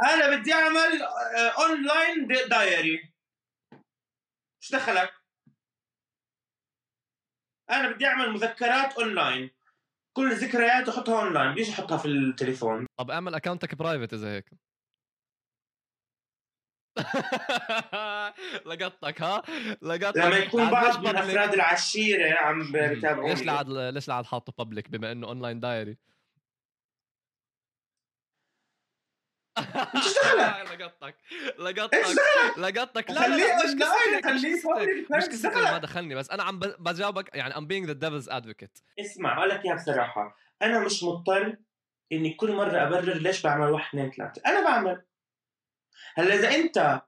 أنا 0.04 0.36
بدي 0.36 0.54
أعمل 0.54 1.02
online 1.58 2.28
diary 2.50 3.17
إيش 4.64 4.72
دخلك؟ 4.72 5.14
أنا 7.70 7.92
بدي 7.92 8.06
أعمل 8.06 8.32
مذكرات 8.34 8.94
أونلاين. 8.94 9.50
كل 10.18 10.36
ذكريات 10.36 10.90
أحطها 10.90 11.22
أونلاين. 11.24 11.52
ليش 11.52 11.70
أحطها 11.70 11.98
في 11.98 12.08
التليفون؟ 12.08 12.86
طب 13.00 13.12
أعمل 13.12 13.36
account 13.36 13.71
ك 13.71 13.76
private 13.76 14.14
إذا 14.14 14.32
هيك. 14.32 14.50
لقطتك 18.66 19.22
ها؟ 19.22 19.44
لقطتك. 19.82 20.18
لما 20.18 20.38
يكون 20.38 20.70
بعض 20.70 21.00
من 21.08 21.16
أفراد 21.16 21.54
العشيرة 21.54 22.36
عم 22.36 22.72
بتابعوني. 22.72 23.30
ليش 23.34 23.44
لعد 23.44 23.70
ليش 23.70 24.08
لعد 24.08 24.26
حاطه 24.26 24.54
public 24.58 24.90
بما 24.90 25.12
إنه 25.12 25.28
online 25.28 25.60
diary 25.60 25.98
إيش 29.96 30.14
دخلك؟ 30.14 30.80
لقطتك. 30.80 31.16
لقطتك. 31.60 32.58
لقطتك. 32.58 33.12
لا 33.12 33.28
لا 33.28 33.36
لا 33.36 33.56
مش 33.66 33.84
قصتك 33.84 34.26
مش 35.12 35.26
قصتك 35.26 35.58
ما 35.58 35.78
دخلني 35.78 36.16
بس 36.16 36.30
أنا 36.30 36.44
عم 36.44 36.60
بجاوبك 36.60 37.36
يعني 37.36 37.54
I'm 37.54 37.68
being 37.68 37.88
the 37.90 37.96
devil's 37.96 38.30
advocate. 38.32 38.82
اسمع 39.00 39.38
أقول 39.38 39.50
لك 39.50 39.66
إياها 39.66 39.76
بصراحة. 39.76 40.38
أنا 40.62 40.80
مش 40.80 41.04
مضطر 41.04 41.58
إني 42.12 42.34
كل 42.34 42.52
مرة 42.52 42.84
أبرر 42.88 43.18
ليش 43.18 43.42
بعمل 43.42 43.68
واحد 43.70 43.88
اثنين 43.88 44.12
ثلاثة. 44.12 44.42
أنا 44.46 44.64
بعمل. 44.64 45.04
هلأ 46.16 46.36
إذا 46.36 46.56
أنت 46.56 47.02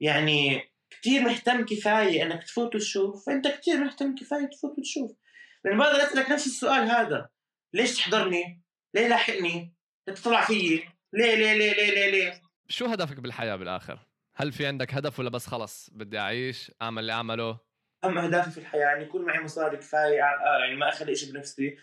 يعني 0.00 0.70
كثير 0.90 1.22
مهتم 1.22 1.64
كفاية 1.64 2.22
إنك 2.22 2.44
تفوت 2.44 2.74
وتشوف 2.74 3.26
فأنت 3.26 3.48
كثير 3.48 3.76
مهتم 3.76 4.14
كفاية 4.14 4.46
تفوت 4.46 4.78
وتشوف. 4.78 5.16
لأن 5.64 5.78
بقدر 5.78 6.02
أسألك 6.02 6.30
نفس 6.30 6.46
السؤال 6.46 6.90
هذا. 6.90 7.28
ليش 7.72 7.96
تحضرني؟ 7.96 8.62
ليه 8.94 9.08
لاحقني؟ 9.08 9.74
تطلع 10.06 10.44
فيي؟ 10.44 10.88
ليه 11.14 11.34
ليه 11.34 11.52
ليه 11.52 11.72
ليه 11.74 11.94
ليه 11.94 12.10
ليه 12.10 12.42
شو 12.68 12.86
هدفك 12.86 13.20
بالحياة 13.20 13.56
بالآخر؟ 13.56 13.98
هل 14.36 14.52
في 14.52 14.66
عندك 14.66 14.94
هدف 14.94 15.18
ولا 15.20 15.30
بس 15.30 15.46
خلص 15.46 15.90
بدي 15.92 16.18
أعيش 16.18 16.72
أعمل 16.82 16.98
اللي 16.98 17.12
أعمله؟ 17.12 17.58
أهم 18.04 18.18
اهدافي 18.18 18.50
في 18.50 18.58
الحياة 18.58 18.80
يعني 18.80 19.04
يكون 19.04 19.24
معي 19.24 19.44
مصاري 19.44 19.76
كفاية 19.76 20.16
يعني 20.60 20.76
ما 20.76 20.88
أخلي 20.88 21.14
شيء 21.14 21.32
بنفسي 21.32 21.76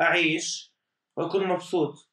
أعيش 0.00 0.74
وأكون 1.16 1.46
مبسوط 1.46 2.10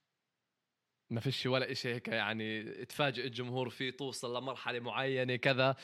ما 1.09 1.19
فيش 1.19 1.45
ولا 1.45 1.73
شيء 1.73 1.95
هيك 1.95 2.07
يعني 2.07 2.63
تفاجئ 2.85 3.25
الجمهور 3.25 3.69
فيه 3.69 3.91
توصل 3.91 4.37
لمرحلة 4.37 4.79
معينة 4.79 5.35
كذا 5.35 5.75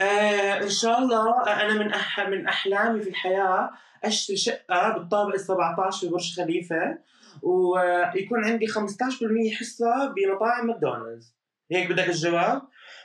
آه 0.00 0.62
إن 0.62 0.70
شاء 0.70 0.98
الله 0.98 1.46
أنا 1.62 1.74
من 1.74 1.92
أح 1.92 2.20
من 2.20 2.46
أحلامي 2.46 3.02
في 3.02 3.08
الحياة 3.10 3.70
أشتري 4.04 4.36
شقة 4.36 4.98
بالطابق 4.98 5.34
ال 5.34 5.40
17 5.40 6.00
في 6.00 6.12
برج 6.12 6.36
خليفة 6.36 6.98
ويكون 7.42 8.44
عندي 8.44 8.66
15% 8.66 8.70
حصة 9.58 10.14
بمطاعم 10.16 10.66
ماكدونالدز. 10.66 11.36
هيك 11.72 11.90
بدك 11.90 12.08
الجواب؟ 12.08 12.62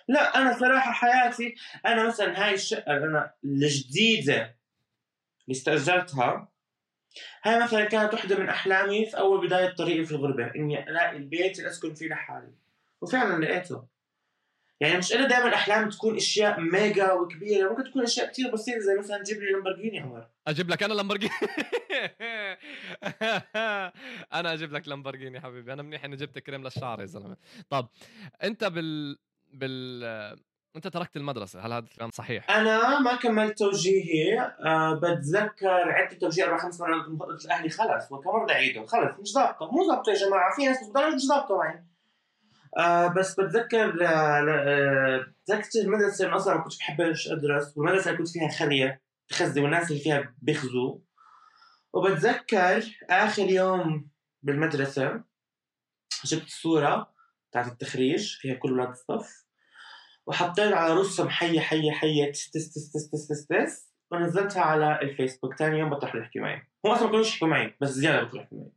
لا 0.08 0.42
أنا 0.42 0.58
صراحة 0.60 0.92
حياتي 0.92 1.56
أنا 1.86 2.08
مثلا 2.08 2.46
هاي 2.46 2.54
الشقة 2.54 2.98
أنا 2.98 3.34
الجديدة 3.44 4.36
اللي 4.36 5.52
استأجرتها 5.52 6.52
هاي 7.44 7.64
مثلا 7.64 7.86
كانت 7.86 8.14
واحدة 8.14 8.40
من 8.40 8.50
أحلامي 8.50 9.06
في 9.06 9.18
أول 9.18 9.48
بداية 9.48 9.76
طريقي 9.76 10.06
في 10.06 10.12
الغربة 10.12 10.52
إني 10.56 10.90
ألاقي 10.90 11.18
البيت 11.18 11.60
اللي 11.60 11.70
أسكن 11.70 11.94
فيه 11.94 12.10
لحالي. 12.10 12.54
وفعلا 13.02 13.46
لقيته. 13.46 13.95
يعني 14.80 14.98
مش 14.98 15.14
إلا 15.14 15.28
دائما 15.28 15.56
احلام 15.56 15.90
تكون 15.90 16.16
أشياء 16.16 16.60
ميجا 16.60 17.12
وكبيرة. 17.12 17.70
ممكن 17.70 17.84
تكون 17.84 18.04
أشياء 18.04 18.32
كثير 18.32 18.52
بسيطة 18.52 18.80
زي 18.80 18.96
مثلا 18.98 19.24
جيب 19.24 19.38
لي 19.38 19.52
لامبرجيني 19.52 20.00
عمر. 20.00 20.28
أجيب 20.48 20.70
لك 20.70 20.84
أنا 20.84 20.94
لامبرجيني 20.94 21.34
أنا 24.34 24.54
أجيب 24.54 24.74
لك 24.74 24.88
لامبرجيني 24.88 25.42
حبيبي. 25.42 25.74
أنا 25.74 25.82
منيح 25.82 26.06
إني 26.06 26.16
جبت 26.16 26.40
كريم 26.40 26.64
للشعر 26.64 27.02
يا 27.02 27.06
زلمة. 27.06 27.38
طب 27.70 27.88
أنت 28.44 28.64
بال 28.64 29.18
بال 29.54 30.04
أنت 30.76 30.88
تركت 30.88 31.18
المدرسة. 31.18 31.60
هل 31.60 31.74
هذا 31.74 31.86
الكلام 31.86 32.10
صحيح؟ 32.12 32.52
أنا 32.52 33.00
ما 33.00 33.16
كملت 33.16 33.60
توجيهي. 33.60 34.40
أه 34.40 34.94
بتذكر 34.94 35.92
عدت 35.92 36.22
توجيه 36.22 36.44
أربع 36.44 36.58
خمس 36.58 36.80
مرات 36.80 37.06
قلت 37.20 37.46
لأهلي 37.46 37.70
خلص 37.70 38.12
وكم 38.12 38.30
مره 38.30 38.52
اعيده 38.52 38.86
خلص 38.86 39.20
مش 39.20 39.34
ضابطة. 39.34 39.72
مو 39.72 39.88
ضابطة 39.88 40.10
يا 40.10 40.16
جماعة. 40.16 40.56
في 40.56 40.66
ناس 40.66 40.78
مش 41.16 41.28
زابطة 41.28 41.58
معي. 41.58 41.95
آه 42.78 43.08
بس 43.08 43.40
بتذكر 43.40 44.08
آه 44.08 45.26
بتذكر 45.44 45.80
المدرسة 45.80 46.28
أنا 46.28 46.36
أصلا 46.36 46.56
ما 46.56 46.62
كنتش 46.62 46.78
بحب 46.78 47.02
أدرس؟ 47.02 47.78
والمدرسة 47.78 48.08
اللي 48.08 48.18
كنت 48.18 48.30
فيها 48.30 48.50
خرية 48.50 49.02
تخزي 49.28 49.62
والناس 49.62 49.92
اللي 49.92 50.02
فيها 50.02 50.36
بيخزوا 50.42 51.00
وبتذكر 51.94 52.84
آخر 53.10 53.50
يوم 53.50 54.10
بالمدرسة 54.44 55.24
جبت 56.26 56.50
صوره 56.50 57.14
بتاعت 57.50 57.68
التخريج 57.68 58.36
فيها 58.38 58.56
كل 58.56 58.72
ولاد 58.74 58.90
الصف. 58.90 59.46
وحطيت 60.28 60.74
على 60.74 60.94
رسم 60.94 61.30
حية 61.30 61.60
حية 61.60 61.92
حية 61.92 62.32
تس 62.32 62.52
تس 62.52 62.74
تس 62.74 62.92
تس 62.92 63.10
تس 63.12 63.28
تس, 63.28 63.48
تس 63.48 63.92
ونزلتها 64.12 64.62
على 64.62 65.00
الفيسبوك. 65.02 65.56
ثاني 65.56 65.80
يوم 65.80 65.90
بطلوا 65.90 66.24
يحكي 66.24 66.40
معي. 66.40 66.62
هو 66.86 66.92
أصلا 66.94 67.06
ما 67.06 67.12
كانوش 67.12 67.30
يحكوا 67.30 67.48
معي 67.48 67.76
بس 67.82 67.90
زيادة 67.90 68.24
بطلوا 68.24 68.42
يحكوا 68.42 68.58
معي. 68.58 68.72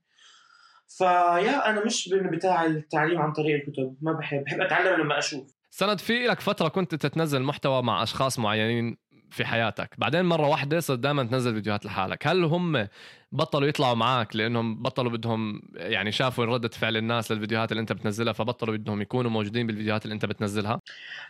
فيا 0.89 1.71
أنا 1.71 1.85
مش 1.85 2.09
بتاع 2.13 2.67
التعليم 2.67 3.19
عن 3.19 3.33
طريق 3.33 3.55
الكتب 3.55 3.97
ما 4.03 4.13
بحب 4.13 4.45
بحب 4.45 4.61
أتعلم 4.61 5.01
لما 5.01 5.19
أشوف. 5.19 5.55
سند 5.71 5.99
في 5.99 6.27
لك 6.27 6.41
فترة 6.41 6.69
كنت 6.69 6.95
تتنزل 6.95 7.43
محتوى 7.43 7.83
مع 7.83 8.03
أشخاص 8.03 8.39
معينين 8.39 8.97
في 9.31 9.45
حياتك 9.45 9.95
بعدين 9.99 10.25
مرة 10.25 10.49
واحدة 10.49 10.81
صرت 10.81 10.99
دائما 10.99 11.25
تنزل 11.25 11.55
فيديوهات 11.55 11.87
لحالك. 11.87 12.27
هل 12.27 12.45
هم 12.45 12.89
بطلوا 13.33 13.69
يطلعوا 13.69 13.95
معك 13.95 14.37
لأنهم 14.37 14.83
بطلوا 14.83 15.13
بدهم 15.13 15.63
يعني 15.75 16.13
شافوا 16.13 16.45
ردة 16.45 16.69
فعل 16.69 16.97
الناس 16.97 17.33
للفيديوهات 17.33 17.73
اللي 17.73 17.81
أنت 17.81 17.93
بتنزلها 17.93 18.33
فبطلوا 18.33 18.77
بدهم 18.77 19.03
يكونوا 19.03 19.31
موجودين 19.31 19.67
بالفيديوهات 19.67 20.05
اللي 20.05 20.15
أنت 20.15 20.25
بتنزلها؟ 20.25 20.81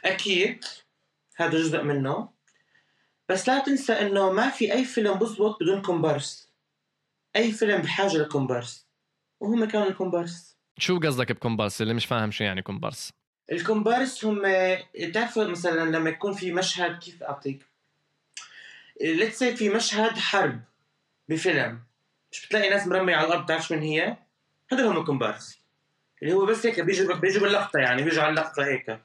أكيد 0.05 0.65
هذا 1.37 1.59
جزء 1.59 1.83
منه. 1.83 2.29
بس 3.29 3.49
لا 3.49 3.59
تنسى 3.59 3.93
إنه 3.93 4.33
ما 4.33 4.50
في 4.50 4.73
أي 4.73 4.85
فيلم 4.85 5.15
بزبط 5.15 5.62
بدون 5.62 5.83
كومبارس. 5.83 6.53
أي 7.37 7.53
فيلم 7.53 7.83
بحاجة 7.83 8.17
لكومبارس. 8.17 8.88
وهم 9.40 9.64
كانوا 9.64 9.87
الكومبارس. 9.87 10.57
شو 10.78 10.99
قصدك 10.99 11.33
بكومبارس؟ 11.33 11.83
اللي 11.83 11.95
مش 11.95 12.07
فاهم 12.07 12.30
شو 12.30 12.45
يعني 12.45 12.62
كومبارس. 12.62 13.12
الكومبارس 13.52 14.25
هم 14.25 14.42
تعرف 15.14 15.38
مثلا 15.38 15.90
لما 15.90 16.11
يكون 16.11 16.33
في 16.33 16.52
مشهد 16.52 16.99
كيف 16.99 17.23
أعطيك؟ 17.23 17.66
let's 19.00 19.28
say 19.28 19.45
في 19.45 19.68
مشهد 19.68 20.18
حرب 20.18 20.61
بفيلم 21.28 21.80
مش 22.33 22.47
بتلاقي 22.47 22.71
ناس 22.71 22.87
مرمية 22.87 23.16
على 23.16 23.26
الأرض 23.26 23.45
بتعرف 23.45 23.73
من 23.73 23.83
هي؟ 23.83 24.16
هذول 24.73 24.87
هم 24.87 24.97
الكومبارس. 24.97 25.59
اللي 26.23 26.35
هو 26.35 26.47
بس 26.47 26.66
هيك 26.66 26.80
بيجوا 26.80 27.14
بيجوا 27.14 27.42
باللقطة 27.42 27.78
يعني 27.78 28.02
بيجوا 28.02 28.23
على 28.23 28.30
اللقطة 28.30 28.64
هيك. 28.64 29.00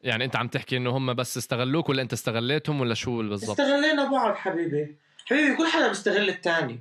يعني 0.00 0.24
أنت 0.24 0.36
عم 0.36 0.48
تحكي 0.48 0.76
إنه 0.76 0.90
هم 0.90 1.14
بس 1.14 1.36
استغلوك 1.36 1.88
ولا 1.88 2.02
أنت 2.02 2.12
استغليتهم 2.12 2.80
ولا 2.80 2.94
شو 2.94 3.16
بالضبط؟ 3.16 3.60
استغلينا 3.60 4.10
بعض 4.10 4.34
حبيبي. 4.34 4.96
حبيبي 5.26 5.56
كل 5.56 5.66
حدا 5.66 5.88
بيستغل 5.88 6.28
الثاني 6.28 6.80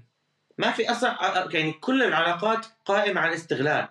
ما 0.57 0.71
في 0.71 0.91
أصلا 0.91 1.17
يعني 1.53 1.73
كل 1.73 2.03
العلاقات 2.03 2.65
قائمة 2.85 3.21
على 3.21 3.29
الاستغلال. 3.29 3.87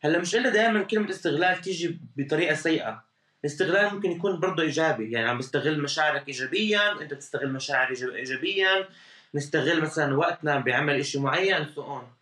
هلأ 0.00 0.18
مش 0.18 0.34
إلا 0.34 0.48
دائما 0.48 0.82
كلمة 0.82 1.10
استغلال 1.10 1.60
تيجي 1.60 2.00
بطريقة 2.16 2.54
سيئة. 2.54 3.04
الاستغلال 3.44 3.94
ممكن 3.94 4.10
يكون 4.10 4.40
برضه 4.40 4.62
إيجابي 4.62 5.12
يعني 5.12 5.28
عم 5.28 5.38
بستغل 5.38 5.82
مشاعرك 5.82 6.28
ايجابيا 6.28 6.92
وانت 6.92 7.14
بتستغل 7.14 7.52
مشاعري 7.52 8.14
ايجابيا. 8.14 8.88
نستغل 9.34 9.82
مثلا 9.82 10.16
وقتنا 10.16 10.58
بعمل 10.58 10.94
إشي 10.94 11.18
معين 11.18 11.66
so 11.74 11.82
on 11.82 12.12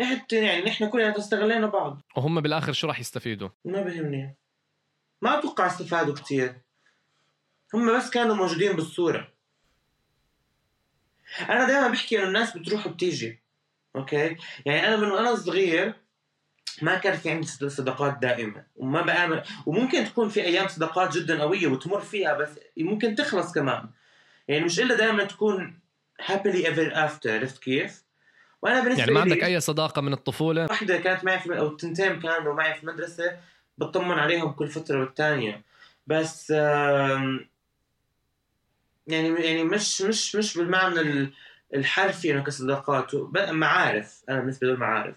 نحن 0.00 0.20
يعني 0.32 0.64
نحن 0.64 0.88
كلنا 0.88 1.18
استغلينا 1.18 1.66
بعض. 1.66 2.00
وهم 2.16 2.40
بالآخر 2.40 2.72
شو 2.72 2.86
راح 2.86 3.00
يستفيدوا؟ 3.00 3.48
ما 3.64 3.82
بهمني. 3.82 4.36
ما 5.22 5.38
أتوقع 5.38 5.66
استفادوا 5.66 6.14
كثير 6.14 6.54
هم 7.74 7.96
بس 7.96 8.10
كانوا 8.10 8.34
موجودين 8.34 8.72
بالصورة. 8.72 9.28
أنا 11.40 11.66
دائما 11.66 11.88
بحكي 11.88 12.18
إنه 12.18 12.26
الناس 12.26 12.56
بتروح 12.56 12.86
وبتيجي 12.86 13.42
أوكي 13.96 14.36
يعني 14.66 14.88
أنا 14.88 14.96
من 14.96 15.10
وأنا 15.10 15.34
صغير 15.34 15.94
ما 16.82 16.94
كان 16.94 17.16
في 17.16 17.30
عندي 17.30 17.46
صداقات 17.46 18.18
دائمة 18.18 18.64
وما 18.76 19.02
بآمن 19.02 19.40
وممكن 19.66 20.04
تكون 20.04 20.28
في 20.28 20.42
أيام 20.42 20.68
صداقات 20.68 21.16
جدا 21.16 21.42
قوية 21.42 21.66
وتمر 21.66 22.00
فيها 22.00 22.34
بس 22.34 22.50
ممكن 22.76 23.14
تخلص 23.14 23.52
كمان 23.52 23.88
يعني 24.48 24.64
مش 24.64 24.80
إلا 24.80 24.94
دائما 24.94 25.24
تكون 25.24 25.80
happily 26.22 26.64
ever 26.64 26.94
after 26.94 27.26
عرفت 27.26 27.62
كيف؟ 27.62 28.04
وأنا 28.62 28.80
بالنسبة 28.80 29.00
يعني 29.00 29.12
ما 29.12 29.20
عندك 29.20 29.44
أي 29.44 29.60
صداقة 29.60 30.02
من 30.02 30.12
الطفولة؟ 30.12 30.66
واحدة 30.70 30.96
كانت 30.96 31.24
معي 31.24 31.38
في 31.38 31.58
أو 31.58 31.66
التنتين 31.66 32.20
كانوا 32.20 32.54
معي 32.54 32.74
في 32.74 32.82
المدرسة 32.82 33.36
بطمن 33.78 34.18
عليهم 34.18 34.52
كل 34.52 34.68
فترة 34.68 35.00
والتانية 35.00 35.62
بس 36.06 36.52
يعني 39.12 39.44
يعني 39.44 39.64
مش 39.64 40.02
مش 40.02 40.36
مش 40.36 40.58
بالمعنى 40.58 41.30
الحرفي 41.74 42.32
انه 42.32 42.42
كصداقات 42.42 43.14
معارف 43.50 44.22
أنا 44.28 44.40
بالنسبة 44.40 44.66
لي 44.66 44.76
معارف. 44.76 45.16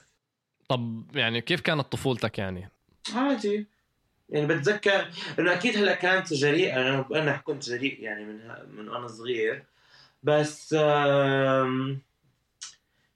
طب 0.69 1.05
يعني 1.15 1.41
كيف 1.41 1.61
كانت 1.61 1.81
طفولتك 1.81 2.39
يعني؟ 2.39 2.69
عادي. 3.15 3.67
يعني 4.29 4.45
بتذكر 4.45 5.09
إنه 5.39 5.53
أكيد 5.53 5.77
هلأ 5.77 5.95
كانت 5.95 6.33
جريئة 6.33 6.81
أنا 6.81 7.05
أنا 7.11 7.37
كنت 7.37 7.63
جريء 7.63 7.99
يعني 8.01 8.25
من 8.25 8.39
من 8.77 8.89
وأنا 8.89 9.07
صغير. 9.07 9.63
بس 10.23 10.73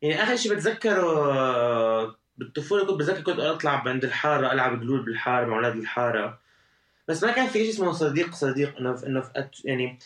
يعني 0.01 0.23
اخر 0.23 0.35
شيء 0.35 0.53
بتذكره 0.53 2.17
بالطفولة 2.37 2.85
كنت 2.85 2.99
بتذكر 2.99 3.21
كنت 3.21 3.39
أطلع 3.39 3.83
عند 3.87 4.03
الحارة 4.03 4.51
ألعب 4.51 4.79
قلول 4.81 5.05
بالحارة 5.05 5.45
مع 5.45 5.55
أولاد 5.55 5.75
الحارة. 5.75 6.39
بس 7.07 7.23
ما 7.23 7.31
كان 7.31 7.47
في 7.47 7.59
شيء 7.59 7.69
اسمه 7.69 7.91
صديق 7.91 8.35
صديق 8.35 8.77
إنه 8.77 9.03
إنه 9.05 9.31
يعني 9.65 9.99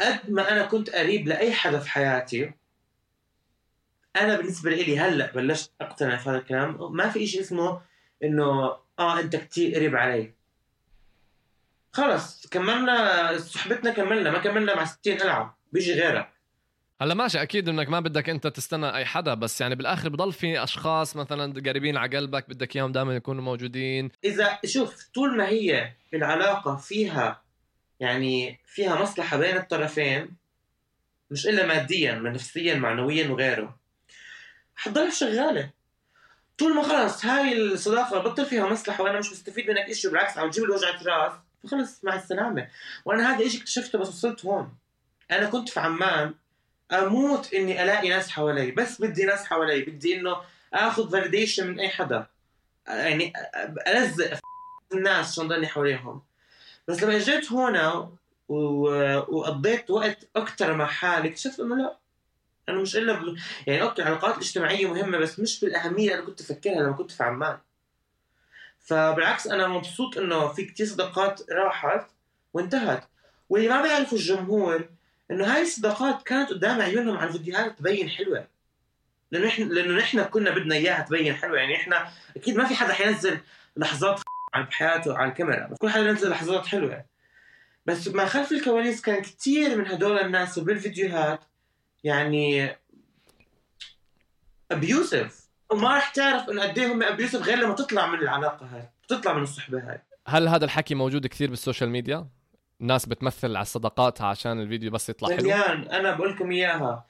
قد 0.00 0.30
ما 0.30 0.52
أنا 0.52 0.66
كنت 0.66 0.90
قريب 0.90 1.28
لأي 1.28 1.52
حدا 1.52 1.78
في 1.78 1.90
حياتي 1.90 2.52
أنا 4.16 4.36
بالنسبة 4.36 4.70
لي 4.70 4.98
هلأ 4.98 5.32
بلشت 5.32 5.72
أقتنع 5.80 6.16
في 6.16 6.30
هذا 6.30 6.38
الكلام. 6.38 6.96
ما 6.96 7.08
في 7.08 7.26
شيء 7.26 7.40
اسمه 7.40 7.80
إنه 8.24 8.76
آه 8.98 9.20
أنت 9.20 9.36
كثير 9.36 9.74
قريب 9.74 9.96
علي. 9.96 10.34
خلص 11.92 12.46
كملنا 12.46 13.38
صحبتنا 13.38 13.90
كملنا 13.90 14.30
ما 14.30 14.38
كملنا 14.38 14.74
مع 14.74 14.84
60 14.84 15.12
العب 15.14 15.56
بيجي 15.72 15.94
غيرك 15.94 16.28
هلأ 17.00 17.14
ماشي 17.14 17.42
أكيد 17.42 17.68
إنك 17.68 17.88
ما 17.88 18.00
بدك 18.00 18.28
أنت 18.28 18.46
تستنى 18.46 18.96
أي 18.96 19.04
حدا 19.04 19.34
بس 19.34 19.60
يعني 19.60 19.74
بالآخر 19.74 20.08
بضل 20.08 20.32
في 20.32 20.62
أشخاص 20.62 21.16
مثلا 21.16 21.62
قريبين 21.66 21.96
على 21.96 22.16
قلبك 22.16 22.48
بدك 22.48 22.76
إياهم 22.76 22.92
دائما 22.92 23.16
يكونوا 23.16 23.42
موجودين. 23.42 24.10
إذا 24.24 24.58
شوف 24.64 25.08
طول 25.14 25.36
ما 25.36 25.48
هي 25.48 25.92
العلاقة 26.14 26.76
فيها 26.76 27.42
يعني 28.00 28.60
فيها 28.66 29.02
مصلحة 29.02 29.36
بين 29.36 29.56
الطرفين 29.56 30.36
مش 31.30 31.46
إلا 31.46 31.66
ماديا 31.66 32.14
نفسيا 32.14 32.74
معنويا 32.74 33.28
وغيره. 33.28 33.78
حتضلها 34.76 35.10
شغالة. 35.10 35.70
طول 36.58 36.74
ما 36.74 36.82
خلص 36.82 37.24
هاي 37.24 37.52
الصداقه 37.52 38.18
بطل 38.18 38.46
فيها 38.46 38.68
مصلحة 38.68 39.04
وأنا 39.04 39.18
مش 39.18 39.32
مستفيد 39.32 39.70
منك 39.70 39.92
شيء 39.92 40.10
بالعكس 40.10 40.38
عم 40.38 40.50
تجيب 40.50 40.64
لي 40.64 40.72
وجعه 40.72 41.02
راس 41.02 41.32
فخلص 41.64 42.04
مع 42.04 42.14
السلامة. 42.14 42.68
وأنا 43.04 43.34
هذا 43.34 43.44
الشيء 43.44 43.60
اكتشفته 43.60 43.98
بس 43.98 44.08
وصلت 44.08 44.44
هون. 44.44 44.74
أنا 45.30 45.46
كنت 45.46 45.68
في 45.68 45.80
عمان 45.80 46.34
أموت 46.92 47.54
إني 47.54 47.82
ألاقي 47.82 48.08
ناس 48.08 48.30
حوالي. 48.30 48.70
بس 48.70 49.00
بدي 49.00 49.24
ناس 49.24 49.44
حوالي. 49.44 49.82
بدي 49.82 50.20
إنه 50.20 50.36
آخذ 50.74 51.10
validation 51.12 51.66
من 51.66 51.80
أي 51.80 51.88
حدا. 51.88 52.26
يعني 52.88 53.32
ألزق 53.86 54.38
الناس 54.92 55.32
عشان 55.32 55.48
ضلني 55.48 55.66
حواليهم. 55.66 56.22
بس 56.88 57.02
لما 57.02 57.16
اجيت 57.16 57.52
هنا 57.52 58.10
وقضيت 58.48 59.90
وقت 59.90 60.28
أكثر 60.36 60.74
مع 60.74 60.86
حالي 60.86 61.28
اكتشفت 61.28 61.60
إنه 61.60 61.76
لا. 61.76 61.96
أنا 62.68 62.80
مش 62.80 62.96
إلا 62.96 63.12
بل... 63.12 63.40
يعني 63.66 63.82
okay 63.82 64.02
العلاقات 64.02 64.34
الاجتماعية 64.34 64.86
مهمة 64.86 65.18
بس 65.18 65.40
مش 65.40 65.60
بالأهمية 65.60 66.12
اللي 66.14 66.22
كنت 66.26 66.40
افكرها 66.40 66.82
لما 66.82 66.92
كنت 66.92 67.10
في 67.10 67.22
عمان. 67.22 67.58
فبالعكس 68.78 69.46
أنا 69.46 69.68
مبسوط 69.68 70.18
إنه 70.18 70.48
في 70.48 70.64
كتير 70.64 70.86
صداقات 70.86 71.50
راحت 71.50 72.06
وانتهت. 72.54 73.04
واللي 73.48 73.68
ما 73.68 73.82
بيعرفوا 73.82 74.18
الجمهور 74.18 74.88
إنه 75.30 75.54
هاي 75.54 75.62
الصداقات 75.62 76.22
كانت 76.22 76.50
قدام 76.50 76.80
عيونهم 76.82 77.16
على 77.16 77.28
الفيديوهات 77.28 77.78
تبين 77.78 78.10
حلوة. 78.10 78.46
لأنه 79.30 79.48
إحنا 79.48 79.64
لأنه 79.64 79.98
نحن 79.98 80.22
كنا 80.22 80.50
بدنا 80.50 80.74
إياها 80.74 81.02
تبين 81.02 81.34
حلوة. 81.34 81.58
يعني 81.58 81.76
إحنا 81.76 82.10
أكيد 82.36 82.56
ما 82.56 82.64
في 82.64 82.74
حدا 82.74 82.92
حينزل 82.92 83.38
لحظات 83.76 84.20
بحياته 84.64 85.16
على 85.16 85.30
الكاميرا 85.30 85.66
بس 85.66 85.76
كل 85.78 85.88
حدا 85.88 86.08
ينزل 86.08 86.30
لحظات 86.30 86.66
حلوة. 86.66 87.04
بس 87.86 88.08
ما 88.08 88.26
خلف 88.26 88.52
الكواليس 88.52 89.00
كان 89.00 89.22
كثير 89.22 89.76
من 89.76 89.86
هدول 89.86 90.18
الناس 90.18 90.58
بالفيديوهات 90.58 91.40
يعني 92.04 92.76
abusive 94.70 95.48
وما 95.70 95.94
راح 95.94 96.08
تعرف 96.08 96.50
انه 96.50 96.62
قد 96.62 96.78
إيه 96.78 96.92
هم 96.92 97.02
abusive 97.02 97.42
غير 97.42 97.58
لما 97.58 97.74
تطلع 97.74 98.06
من 98.06 98.18
العلاقة 98.18 98.66
هاي 98.66 98.88
تطلع 99.08 99.32
من 99.32 99.42
الصحبة 99.42 99.78
هاي. 99.78 100.02
هل 100.26 100.48
هذا 100.48 100.64
الحكي 100.64 100.94
موجود 100.94 101.26
كثير 101.26 101.50
بال 101.50 101.60
social 101.60 101.90
media؟ 101.90 102.28
الناس 102.80 103.06
بتمثل 103.06 103.56
على 103.56 103.64
صداقاتها 103.64 104.26
عشان 104.26 104.60
الفيديو 104.60 104.90
بس 104.90 105.08
يطلع 105.08 105.28
حلو؟ 105.28 105.38
مليان. 105.38 105.88
أنا 105.88 106.12
بقول 106.12 106.32
لكم 106.32 106.50
إياها. 106.50 107.06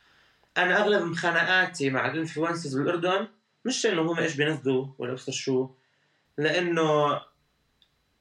أنا 0.57 0.79
أغلب 0.79 1.03
مخانقاتي 1.03 1.91
مع 1.91 2.11
ال 2.11 2.16
influencers 2.16 2.79
بالأردن 2.79 3.29
مش 3.65 3.87
إنه 3.87 4.03
هم 4.03 4.19
إيش 4.19 4.37
بينزلوا 4.37 4.87
ولا 4.99 5.13
ابصر 5.13 5.33
شو 5.33 5.71
لأنه 6.39 7.21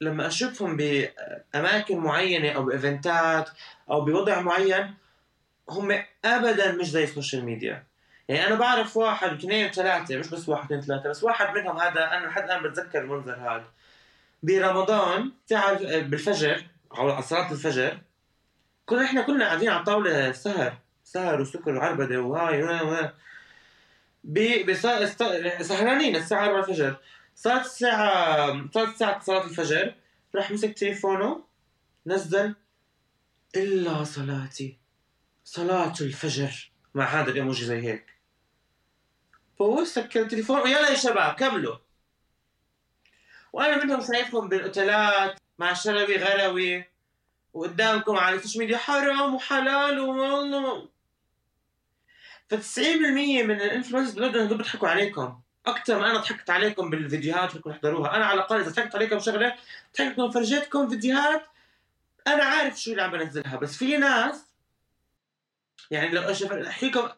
لما 0.01 0.27
أشوفهم 0.27 0.77
بأماكن 0.77 1.97
معينة 1.97 2.49
أو 2.49 2.63
ب 2.63 2.75
event 2.75 3.37
ات 3.37 3.49
أو 3.91 4.01
بوضع 4.01 4.41
معين 4.41 4.93
هم 5.69 6.03
ابدا 6.25 6.71
مش 6.71 6.89
زي 6.89 7.03
السوشيال 7.03 7.45
ميديا. 7.45 7.83
يعني 8.27 8.47
أنا 8.47 8.55
بعرف 8.55 8.97
واحد 8.97 9.31
واثنين 9.31 9.69
وثلاثة 9.69 10.17
مش 10.17 10.27
بس 10.29 10.49
واحد 10.49 10.65
اثنين 10.65 10.81
ثلاثة 10.81 11.09
بس 11.09 11.23
واحد 11.23 11.57
منهم 11.57 11.77
هذا 11.79 12.11
أنا 12.11 12.25
لحد 12.25 12.43
الآن 12.43 12.63
بتذكر 12.63 13.01
المنظر 13.01 13.35
هذا. 13.35 13.65
برمضان 14.43 15.31
تعال 15.47 16.03
بالفجر 16.03 16.63
على 16.91 17.21
صلاة 17.21 17.51
الفجر 17.51 17.97
كنا 18.85 19.05
إحنا 19.05 19.21
كلنا 19.21 19.45
قاعدين 19.45 19.69
على 19.69 19.83
طاولة 19.83 20.31
سهر 20.31 20.73
سهر 21.03 21.41
وسكر 21.41 21.75
وعربدة 21.75 22.21
وهاي 22.21 22.63
وهاي 22.63 23.11
سهرانين 25.61 26.15
الساعة 26.15 26.45
4 26.45 26.59
الفجر. 26.59 26.95
صارت 27.39 27.65
الساعة 27.65 28.71
صارت 28.71 28.89
الساعة 28.89 29.19
صلاة 29.19 29.43
الفجر. 29.43 29.95
راح 30.35 30.51
مسك 30.51 30.73
تليفونه 30.73 31.43
نزل 32.07 32.55
إلا 33.55 34.03
صلاتي. 34.03 34.77
صلاة 35.43 35.93
الفجر. 36.01 36.71
مع 36.95 37.05
هذا 37.05 37.31
الإيموجي 37.31 37.65
زي 37.65 37.81
هيك. 37.81 38.05
فهو 39.59 39.83
سكر 39.83 40.21
التليفون. 40.21 40.59
ويلا 40.59 40.89
يا 40.89 40.95
شباب 40.95 41.35
كملوا. 41.35 41.75
وأنا 43.53 43.83
منهم 43.83 44.01
شايفهم 44.01 44.49
بالأوتيلات 44.49 45.39
مع 45.59 45.73
شلبي 45.73 46.17
غلوي. 46.17 46.85
وقدامكم 47.53 48.15
على 48.15 48.35
السوشيال 48.35 48.59
ميديا 48.59 48.77
حرام 48.77 49.35
وحلال 49.35 49.99
والله 49.99 50.89
ف 52.49 52.53
90% 52.55 53.43
من 53.43 53.61
ال 53.61 53.65
influencers 53.65 54.13
بالأردن 54.13 54.39
هدول 54.39 54.57
بيضحكوا 54.57 54.89
عليكم. 54.89 55.41
أكثر 55.69 55.99
ما 55.99 56.11
أنا 56.11 56.19
ضحكت 56.19 56.49
عليكم 56.49 56.89
بالفيديوهات 56.89 57.51
اللي 57.51 57.63
تحضروها. 57.63 58.15
أنا 58.15 58.25
على 58.25 58.33
الأقل 58.33 58.59
إذا 58.59 58.69
ضحكت 58.69 58.95
عليكم 58.95 59.19
شغلة 59.19 59.55
ضحكتكم 59.97 60.31
فرجيتكم 60.31 60.89
فيديوهات 60.89 61.45
أنا 62.27 62.43
عارف 62.43 62.81
شو 62.81 62.91
اللي 62.91 63.01
عم 63.01 63.11
بنزلها. 63.11 63.55
بس 63.55 63.77
في 63.77 63.97
ناس 63.97 64.45
يعني 65.91 66.09
لو 66.09 66.21
أشوف 66.21 66.51
أحكيكم 66.51 67.09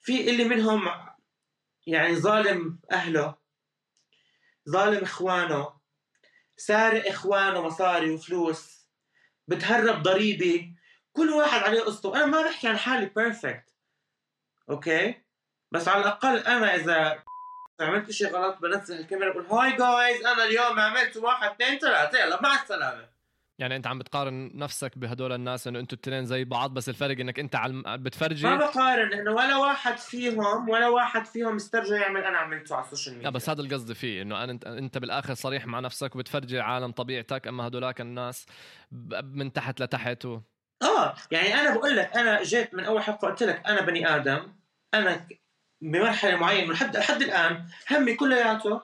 في 0.00 0.30
اللي 0.30 0.44
منهم 0.44 0.88
يعني 1.86 2.16
ظالم 2.16 2.78
أهله 2.92 3.34
ظالم 4.68 5.02
إخوانه 5.02 5.72
سارق 6.56 7.08
إخوانه 7.08 7.62
مصاري 7.62 8.10
وفلوس 8.10 8.86
بتهرب 9.48 10.02
ضريبه 10.02 10.74
كل 11.12 11.30
واحد 11.30 11.62
عليه 11.62 11.80
قصته. 11.80 12.16
أنا 12.16 12.26
ما 12.26 12.42
بحكي 12.42 12.68
عن 12.68 12.76
حالي 12.78 13.06
perfect 13.06 13.74
okay؟ 14.70 15.14
بس 15.70 15.88
على 15.88 16.00
الأقل 16.00 16.38
أنا 16.38 16.74
إذا 16.74 17.22
عملت 17.80 18.10
شيء 18.10 18.30
غلط 18.30 18.58
بنزل 18.62 19.00
الكاميرا 19.00 19.32
بقول 19.32 19.46
هاي 19.46 19.70
جايز 19.70 20.26
أنا 20.26 20.44
اليوم 20.44 20.80
عملت 20.80 21.16
واحد 21.16 21.50
اثنين 21.50 21.78
ثلاثة 21.78 22.18
يلا 22.18 22.42
مع 22.42 22.62
السلامه 22.62 23.18
يعني 23.58 23.76
أنت 23.76 23.86
عم 23.86 23.98
بتقارن 23.98 24.50
نفسك 24.54 24.98
بهدول 24.98 25.32
الناس 25.32 25.66
إنه 25.66 25.78
أنتوا 25.78 25.96
التنين 25.96 26.24
زي 26.26 26.44
بعض 26.44 26.74
بس 26.74 26.88
الفرق 26.88 27.20
إنك 27.20 27.38
أنت 27.38 27.56
عم 27.56 27.82
بتفرجي؟ 27.96 28.46
ما 28.46 28.56
بقارن 28.56 29.12
انه 29.12 29.30
ولا 29.30 29.56
واحد 29.56 29.98
فيهم 29.98 30.68
ولا 30.68 30.88
واحد 30.88 31.26
فيهم 31.26 31.56
استرجع 31.56 31.96
يعمل 31.96 32.24
أنا 32.24 32.38
عملته 32.38 32.76
على 32.76 32.84
السوشيال 32.84 33.14
ميديا 33.14 33.30
لا 33.30 33.34
بس 33.34 33.50
هذا 33.50 33.62
القصد 33.62 33.92
فيه 33.92 34.22
إنه 34.22 34.44
انت 34.44 34.66
أنت 34.66 34.98
بالآخر 34.98 35.34
صريح 35.34 35.66
مع 35.66 35.80
نفسك 35.80 36.16
وبتفرجي 36.16 36.60
عالم 36.60 36.90
طبيعتك 36.90 37.46
أما 37.46 37.66
هدولاك 37.66 38.00
الناس 38.00 38.46
من 39.22 39.52
تحت 39.52 39.82
لتحت 39.82 40.24
و... 40.24 40.40
آه 40.82 41.14
يعني 41.30 41.54
أنا 41.54 41.74
بقول 41.74 41.96
لك 41.96 42.16
أنا 42.16 42.42
جيت 42.42 42.74
من 42.74 42.84
أول 42.84 43.02
حلقة 43.02 43.28
قلت 43.28 43.42
لك 43.42 43.66
أنا 43.66 43.80
بني 43.80 44.16
آدم 44.16 44.52
أنا 44.94 45.26
بمرحلة 45.80 46.36
معينة 46.36 46.72
لحد 46.72 46.96
لحد 46.96 47.22
الآن 47.22 47.68
همي 47.90 48.14
كلياته 48.14 48.80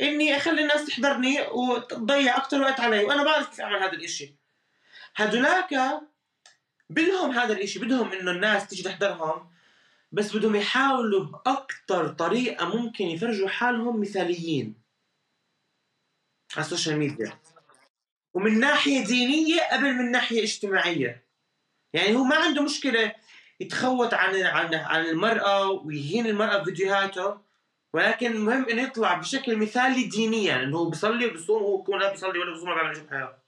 إني 0.00 0.36
أخلي 0.36 0.62
الناس 0.62 0.86
تحضرني 0.86 1.40
وتضيع 1.40 2.36
أكثر 2.36 2.60
وقت 2.60 2.80
علي 2.80 3.04
وأنا 3.04 3.24
بعرف 3.24 3.48
كيف 3.48 3.60
أعمل 3.60 3.82
هذا 3.82 3.92
الإشي. 3.92 4.34
هدولاك 5.16 6.00
بدهم 6.90 7.30
هذا 7.30 7.52
الإشي 7.52 7.78
بدهم 7.78 8.12
إنه 8.12 8.30
الناس 8.30 8.68
تيجي 8.68 8.82
تحضرهم 8.82 9.52
بس 10.12 10.36
بدهم 10.36 10.56
يحاولوا 10.56 11.24
باكثر 11.24 12.08
طريقة 12.08 12.76
ممكن 12.76 13.04
يفرجوا 13.04 13.48
حالهم 13.48 14.00
مثاليين 14.00 14.74
على 16.56 16.64
السوشيال 16.64 16.96
ميديا. 16.96 17.38
ومن 18.34 18.60
ناحية 18.60 19.04
دينية 19.04 19.60
قبل 19.72 19.94
من 19.94 20.10
ناحية 20.10 20.42
اجتماعية. 20.42 21.24
يعني 21.92 22.14
هو 22.14 22.24
ما 22.24 22.36
عنده 22.36 22.62
مشكلة 22.62 23.14
يتخوت 23.62 24.14
عن 24.14 24.34
عن 24.34 24.74
عن 24.74 25.04
المرأة 25.04 25.70
ويهين 25.70 26.26
المرأة 26.26 26.58
بفيديوهاته. 26.58 27.36
ولكن 27.94 28.32
المهم 28.32 28.68
إنه 28.68 28.82
يطلع 28.82 29.18
بشكل 29.18 29.56
مثالي 29.56 30.04
دينيا 30.04 30.62
إنه 30.62 30.78
هو 30.78 30.90
بيصلي 30.90 31.26
وبيصوم 31.26 31.62
وهو 31.62 31.76
بيكون 31.76 32.00
لا 32.00 32.10
بيصلي 32.10 32.38
ولا 32.38 32.52
بيصوم 32.52 32.68
ولا 32.68 32.80
بيعمل 32.80 32.96
شيء 32.96 33.04
بحياته. 33.04 33.42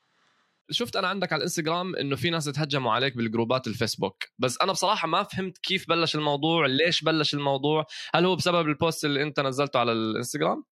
شفت 0.70 0.96
أنا 0.96 1.08
عندك 1.08 1.32
على 1.32 1.40
الإنستغرام 1.40 1.96
إنه 1.96 2.16
في 2.16 2.30
ناس 2.30 2.44
تهجموا 2.44 2.92
عليك 2.92 3.16
بالجروبات 3.16 3.66
الفيسبوك. 3.66 4.24
بس 4.38 4.58
أنا 4.62 4.72
بصراحة 4.72 5.08
ما 5.08 5.22
فهمت 5.22 5.58
كيف 5.58 5.88
بلش 5.88 6.14
الموضوع 6.14 6.66
ليش 6.66 7.02
بلش 7.04 7.34
الموضوع؟ 7.34 7.86
هل 8.14 8.24
هو 8.24 8.36
بسبب 8.36 8.68
البوست 8.68 9.04
اللي 9.04 9.22
أنت 9.22 9.40
نزلته 9.40 9.78
على 9.78 9.92
الإنستغرام؟ 9.92 10.64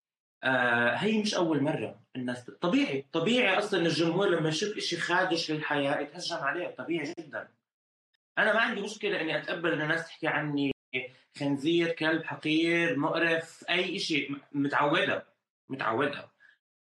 آه 0.45 0.95
هي 0.95 1.23
مش 1.23 1.35
أول 1.35 1.63
مرة 1.63 2.01
الناس 2.17 2.51
طبيعي 2.61 3.07
طبيعي 3.13 3.59
أصلا 3.59 3.87
الجمهور 3.87 4.29
لما 4.29 4.49
يشوف 4.49 4.79
شيء 4.79 4.99
خادش 4.99 5.51
للحياة 5.51 6.01
يتهجم 6.01 6.37
عليه 6.37 6.75
طبيعي 6.79 7.15
جدا. 7.19 7.49
أنا 8.39 8.53
ما 8.53 8.61
عندي 8.61 8.81
مشكلة 8.81 9.21
إني 9.21 9.39
أتقبل 9.39 9.73
إن 9.73 9.81
الناس 9.81 10.07
تحكي 10.07 10.27
عني 10.27 10.73
خنزير 11.39 11.93
كلب 11.93 12.25
حقير 12.25 12.99
مقرف 12.99 13.65
أي 13.71 13.99
شيء 13.99 14.37
متعودة 14.53 15.27
متعودة. 15.69 16.29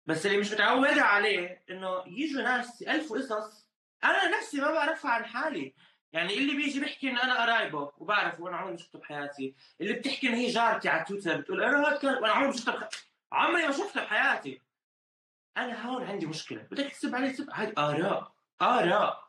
بس 0.07 0.27
اللي 0.27 0.39
مش 0.39 0.53
متعودة 0.53 1.03
عليه 1.03 1.63
إنه 1.71 2.03
يجوا 2.07 2.43
ناس 2.43 2.83
الف 2.83 3.13
قصص 3.13 3.69
أنا 4.05 4.39
نفسي 4.39 4.61
ما 4.61 4.71
بعرفها 4.73 5.11
عن 5.11 5.25
حالي. 5.25 5.75
يعني 6.13 6.39
اللي 6.39 6.57
بيجي 6.57 6.81
بيحكي 6.81 7.11
إن 7.11 7.19
أنا 7.19 7.43
قرايبه 7.43 7.93
وبعرف 7.99 8.41
وأنا 8.41 8.57
عمري 8.57 8.73
ما 8.73 8.79
شفته 8.79 8.99
بحياتي. 8.99 9.55
اللي 9.81 9.93
بتحكي 9.93 10.29
إن 10.29 10.35
هي 10.35 10.47
جارتي 10.47 10.89
على 10.89 11.05
تويتر 11.05 11.41
بتقول 11.41 11.63
أنا 11.63 11.89
هاد 11.89 11.99
كلب 11.99 12.23
وأنا 12.23 12.33
عمري 12.33 12.47
ما 12.47 12.57
شفته 12.57 12.73
بخ... 12.73 12.89
عمري 13.33 13.67
ما 13.67 13.73
شفته 13.73 14.01
بحياتي. 14.05 14.61
أنا 15.57 15.87
هون 15.87 16.05
عندي 16.05 16.27
مشكلة. 16.27 16.63
بدك 16.71 16.89
تسب 16.93 17.15
علي 17.15 17.33
تسب. 17.33 17.51
هاي 17.53 17.73
آراء 17.79 18.33
آراء. 18.63 19.22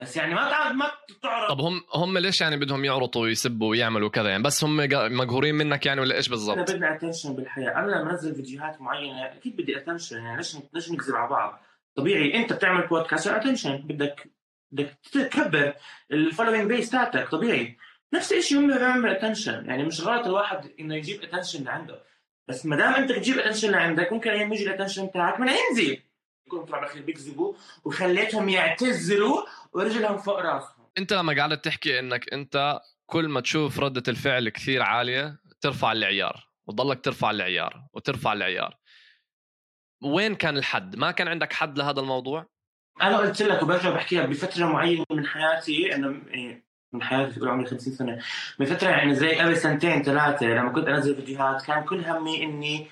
بس 0.00 0.16
يعني 0.16 0.34
ما 0.34 0.50
تعرف 0.50 0.72
ما 0.72 0.90
تعرف. 1.22 1.50
طب 1.50 1.60
هم 1.60 1.80
هم 1.94 2.18
ليش 2.18 2.40
يعني 2.40 2.56
بدهم 2.56 2.84
يعلقوا 2.84 3.22
ويسبوا 3.22 3.70
ويعملوا 3.70 4.08
كذا 4.08 4.28
يعني؟ 4.28 4.42
بس 4.42 4.64
هم 4.64 4.76
مقهورين 5.16 5.54
منك 5.54 5.86
يعني 5.86 6.00
ولا 6.00 6.16
إيش 6.16 6.28
بالضبط؟ 6.28 6.56
أنا 6.56 6.64
بدي 6.64 6.96
attention 6.96 7.36
بالحياة. 7.36 7.70
أنا 7.70 7.86
لما 7.86 8.10
أنزل 8.10 8.34
فيديوهات 8.34 8.80
معينة 8.80 9.26
أكيد 9.26 9.56
بدي 9.56 9.76
attention 9.76 10.16
يعني 10.16 10.36
ليش 10.36 10.56
ليش 10.74 10.90
نكذب 10.90 11.14
على 11.14 11.30
بعض؟ 11.30 11.62
طبيعي 11.94 12.34
أنت 12.34 12.52
بتعمل 12.52 12.86
بودكاست 12.86 13.26
attention 13.26 13.76
بدك 13.76 14.30
بدك 14.72 14.98
تكبر 15.12 15.74
ال 16.12 16.17
following 16.17 16.66
base 16.68 16.90
تاعتك 16.90 17.28
طبيعي. 17.28 17.76
نفس 18.14 18.32
الشيء 18.32 18.58
هم 18.58 18.66
بيعمل 18.78 19.10
attention 19.10 19.66
يعني 19.66 19.84
مش 19.84 20.00
غلط 20.00 20.26
الواحد 20.26 20.70
إنه 20.80 20.94
يجيب 20.94 21.22
attention 21.22 21.64
لعنده. 21.64 22.02
بس 22.48 22.66
ما 22.66 22.76
دام 22.76 22.94
أنت 22.94 23.12
تجيب 23.12 23.38
attention 23.38 23.70
لعندك 23.70 24.12
ممكن 24.12 24.30
أيام 24.30 24.52
يجي 24.52 24.66
ال 24.66 24.70
attention 24.70 25.10
تاعك 25.10 25.40
من 25.40 25.48
ينزل 25.48 25.98
طلع 26.50 26.78
بالاخير 26.78 27.02
بيكذبوا 27.02 27.54
وخليتهم 27.84 28.48
يعتزلوا 28.48 29.42
ورجلهم 29.72 30.18
فوق 30.18 30.38
راسهم 30.38 30.86
انت 30.98 31.12
لما 31.12 31.36
قاعد 31.36 31.60
تحكي 31.60 31.98
انك 31.98 32.32
انت 32.32 32.80
كل 33.06 33.28
ما 33.28 33.40
تشوف 33.40 33.80
ردة 33.80 34.02
الفعل 34.08 34.48
كثير 34.48 34.82
عالية 34.82 35.38
ترفع 35.60 35.92
العيار 35.92 36.48
وتضلك 36.66 37.04
ترفع 37.04 37.30
العيار 37.30 37.84
وترفع 37.92 38.32
العيار 38.32 38.76
وين 40.02 40.34
كان 40.34 40.56
الحد؟ 40.56 40.96
ما 40.96 41.10
كان 41.10 41.28
عندك 41.28 41.52
حد 41.52 41.78
لهذا 41.78 42.00
الموضوع؟ 42.00 42.46
أنا 43.02 43.18
قلت 43.18 43.42
لك 43.42 43.62
وبرجع 43.62 43.90
بحكيها 43.90 44.26
بفترة 44.26 44.66
معينة 44.66 45.04
من 45.10 45.26
حياتي 45.26 45.94
انه 45.94 46.22
يعني 46.26 46.64
من 46.92 47.02
حياتي 47.02 47.32
تقول 47.32 47.48
عمري 47.48 47.66
50 47.66 47.94
سنة 47.94 48.18
من 48.58 48.66
فتره 48.66 48.88
يعني 48.88 49.14
زي 49.14 49.34
قبل 49.34 49.56
سنتين 49.56 50.02
ثلاثة 50.02 50.46
لما 50.46 50.72
كنت 50.72 50.88
أنزل 50.88 51.14
فيديوهات 51.14 51.66
كان 51.66 51.84
كل 51.84 52.04
همي 52.04 52.42
إني 52.42 52.86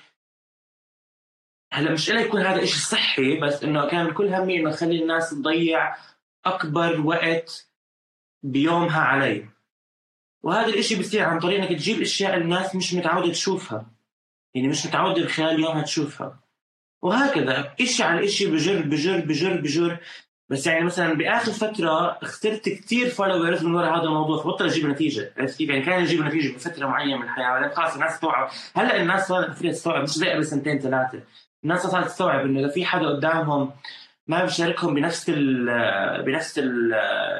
هلا 1.73 1.91
مش 1.91 2.11
إلا 2.11 2.21
يكون 2.21 2.41
هذا 2.41 2.63
إشي 2.63 2.79
صحي 2.79 3.39
بس 3.39 3.63
إنه 3.63 3.87
كان 3.87 4.11
كل 4.11 4.33
همي 4.33 4.59
إنه 4.59 4.69
أخلي 4.69 5.01
الناس 5.01 5.29
تضيع 5.29 5.95
أكبر 6.45 7.01
وقت 7.01 7.67
بيومها 8.43 9.01
علي. 9.01 9.45
وهذا 10.43 10.67
الإشي 10.67 10.99
بصير 10.99 11.23
عن 11.23 11.39
طريق 11.39 11.59
إنك 11.59 11.69
تجيب 11.69 12.01
أشياء 12.01 12.37
الناس 12.37 12.75
مش 12.75 12.93
متعودة 12.93 13.31
تشوفها. 13.31 13.85
يعني 14.53 14.67
مش 14.67 14.85
متعودة 14.85 15.23
بخلال 15.23 15.59
يومها 15.59 15.81
تشوفها. 15.81 16.39
وهكذا 17.01 17.75
إشي 17.81 18.03
على 18.03 18.25
إشي 18.25 18.45
بجر 18.45 18.81
بجر 18.81 19.19
بجر 19.19 19.61
بجر. 19.61 19.97
بس 20.49 20.67
يعني 20.67 20.85
مثلا 20.85 21.13
بآخر 21.13 21.51
فترة 21.51 22.19
خسرت 22.23 22.69
كثير 22.69 23.09
فولورز 23.09 23.63
من 23.65 23.75
وراء 23.75 23.99
هذا 23.99 24.03
الموضوع 24.03 24.43
فبطل 24.43 24.65
يجيب 24.65 24.85
نتيجة. 24.85 25.33
عرفت 25.37 25.57
كيف؟ 25.57 25.69
يعني 25.69 25.85
كان 25.85 26.03
يجيب 26.03 26.21
نتيجة 26.21 26.55
بفترة 26.55 26.87
معينة 26.87 27.17
من 27.17 27.23
الحياة 27.23 27.49
بعدين 27.49 27.69
خلص 27.69 27.93
الناس 27.93 28.19
توعوا. 28.19 28.49
هلا 28.75 29.01
الناس 29.01 29.27
صارت 29.27 29.65
تستوعب 29.65 30.03
مش 30.03 30.09
زي 30.09 30.29
قبل 30.29 30.45
سنتين 30.45 30.79
ثلاثة. 30.79 31.23
الناس 31.63 31.87
صارت 31.87 32.05
تستوعب 32.05 32.45
إنه 32.45 32.59
إذا 32.59 32.69
في 32.69 32.85
حدا 32.85 33.07
قدامهم 33.07 33.71
ما 34.27 34.43
بيشاركهم 34.43 34.93
بنفس 34.93 35.29
بنفس 36.25 36.59
ال 36.59 36.93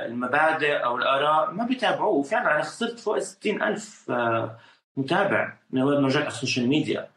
المبادئ 0.08 0.84
أو 0.84 0.98
الآراء 0.98 1.52
ما 1.52 1.66
بيتابعوه. 1.66 2.14
وفعلا 2.14 2.56
أنا 2.56 2.62
خسرت 2.62 3.00
فوق 3.00 3.20
60 3.20 3.64
ألف 3.64 4.12
آه، 4.12 4.60
متابع 4.98 5.54
من 5.72 5.82
اول 5.82 6.02
ما 6.02 6.10
جات 6.10 6.28
السوشيال 6.28 6.68
ميديا. 6.68 7.10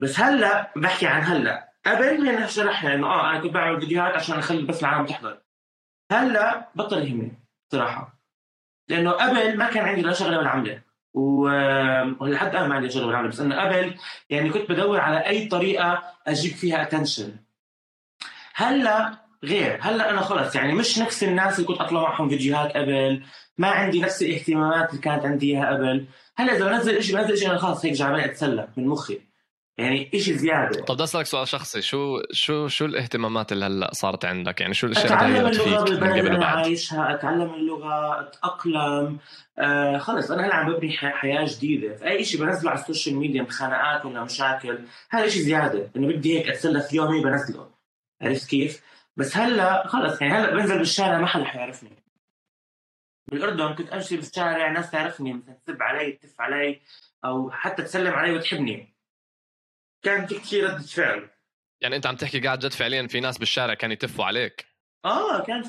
بس 0.00 0.20
هلأ 0.20 0.72
بحكي 0.76 1.06
عن 1.06 1.22
هلأ. 1.22 1.70
قبل 1.86 2.24
ما 2.24 2.46
شرحنا 2.46 2.94
إنه 2.94 3.06
آه 3.06 3.30
أنا 3.30 3.40
كنت 3.40 3.52
بعمل 3.52 3.80
فيديوهات 3.80 4.14
عشان 4.14 4.38
أخلي 4.38 4.62
بس 4.62 4.80
العالم 4.80 5.06
تحضر. 5.06 5.38
هلأ 6.12 6.68
بطل 6.74 6.98
يهمني 6.98 7.32
صراحة. 7.72 8.14
لأنه 8.88 9.10
قبل 9.10 9.58
ما 9.58 9.70
كان 9.70 9.84
عندي 9.84 10.02
لا 10.02 10.12
شغلة 10.12 10.38
ولا 10.38 10.48
عملة. 10.48 10.82
ولحد 11.14 12.48
الآن 12.54 12.68
ما 12.68 12.74
عندي 12.74 13.00
ولا 13.00 13.16
عمله 13.16 13.28
بس 13.28 13.40
أنه 13.40 13.60
قبل 13.60 13.94
يعني 14.30 14.50
كنت 14.50 14.70
بدور 14.70 15.00
على 15.00 15.26
أي 15.26 15.46
طريقة 15.46 16.02
أجيب 16.26 16.52
فيها 16.52 16.82
اتنشن 16.82 17.36
هلأ 18.54 19.18
غير 19.44 19.78
هلأ 19.80 20.10
أنا 20.10 20.20
خلص 20.20 20.56
يعني 20.56 20.72
مش 20.72 20.98
نفس 20.98 21.24
الناس 21.24 21.56
اللي 21.56 21.66
كنت 21.68 21.80
أطلع 21.80 22.02
معهم 22.02 22.28
فيديوهات 22.28 22.76
قبل 22.76 23.22
ما 23.58 23.68
عندي 23.68 24.00
نفس 24.00 24.22
الاهتمامات 24.22 24.90
اللي 24.90 25.00
كانت 25.00 25.24
عندي 25.24 25.50
إياها 25.50 25.74
قبل. 25.74 26.06
هلأ 26.36 26.56
إذا 26.56 26.68
بنزل 26.68 27.02
شيء 27.02 27.16
بنزل 27.16 27.38
شيء 27.38 27.50
أنا 27.50 27.58
خلص 27.58 27.84
هيك 27.84 27.94
جعبان 27.94 28.20
أتسلى 28.20 28.68
من 28.76 28.86
مخي. 28.86 29.20
يعني 29.78 30.10
شيء 30.18 30.34
زيادة. 30.34 30.84
طب 30.84 30.94
بدي 30.94 31.04
أسألك 31.04 31.26
سؤال 31.26 31.48
شخصي. 31.48 31.82
شو 31.82 32.22
شو 32.32 32.68
شو 32.68 32.84
الاهتمامات 32.84 33.52
اللي 33.52 33.64
هلأ 33.64 33.90
صارت 33.92 34.24
عندك؟ 34.24 34.60
يعني 34.60 34.74
شو 34.74 34.86
الأشياء 34.86 35.26
اللي 35.26 35.40
أتعلم 35.40 35.46
اللغة 35.46 35.84
بالبلد 35.84 36.16
اللي 36.16 36.30
أنا 36.30 36.46
عايشها 36.46 37.14
أتعلم 37.14 37.54
اللغة 37.54 38.20
أتأقلم. 38.20 39.18
آه 39.58 39.98
خلص 39.98 40.30
أنا 40.30 40.46
هلأ 40.46 40.54
عم 40.54 40.72
ببني 40.72 40.92
حياة 40.92 41.46
جديدة. 41.48 41.96
فأي 41.96 42.24
شيء 42.24 42.40
بنزله 42.40 42.70
على 42.70 42.80
السوشيال 42.80 43.16
ميديا 43.16 43.42
من 43.42 43.50
خناقات 43.50 44.04
ولا 44.04 44.24
مشاكل 44.24 44.78
هذا 45.10 45.28
شيء 45.28 45.42
زيادة. 45.42 45.90
إنه 45.96 46.08
بدي 46.08 46.38
هيك 46.38 46.48
اتسلى 46.48 46.80
في 46.80 46.96
يومي 46.96 47.22
بنزله. 47.22 47.70
عرفت 48.22 48.50
كيف؟ 48.50 48.82
بس 49.16 49.36
هلأ 49.36 49.86
خلص 49.86 50.22
يعني 50.22 50.34
هلأ 50.34 50.54
بنزل 50.54 50.78
بالشارع 50.78 51.18
ما 51.18 51.26
حدا 51.26 51.44
حيعرفني. 51.44 51.90
بالأردن 53.32 53.74
كنت 53.74 53.88
أمشي 53.88 54.16
بالشارع 54.16 54.72
ناس 54.72 54.90
تعرفني 54.90 55.32
مثلا 55.32 55.54
تسب 55.66 55.82
علي 55.82 56.12
تف 56.12 56.40
علي 56.40 56.80
أو 57.24 57.50
حتى 57.50 57.82
تسلم 57.82 58.12
علي 58.12 58.32
وتحبني. 58.32 58.94
كان 60.02 60.26
في 60.26 60.34
كثير 60.34 60.64
ردة 60.64 60.78
فعل. 60.78 61.30
يعني 61.82 61.96
انت 61.96 62.06
عم 62.06 62.16
تحكي 62.16 62.40
قاعد 62.40 62.58
جد 62.58 62.72
فعليا 62.72 63.06
في 63.06 63.20
ناس 63.20 63.38
بالشارع 63.38 63.74
كانوا 63.74 63.94
يتفوا 63.94 64.24
عليك. 64.24 64.66
آه 65.04 65.44
كان 65.44 65.62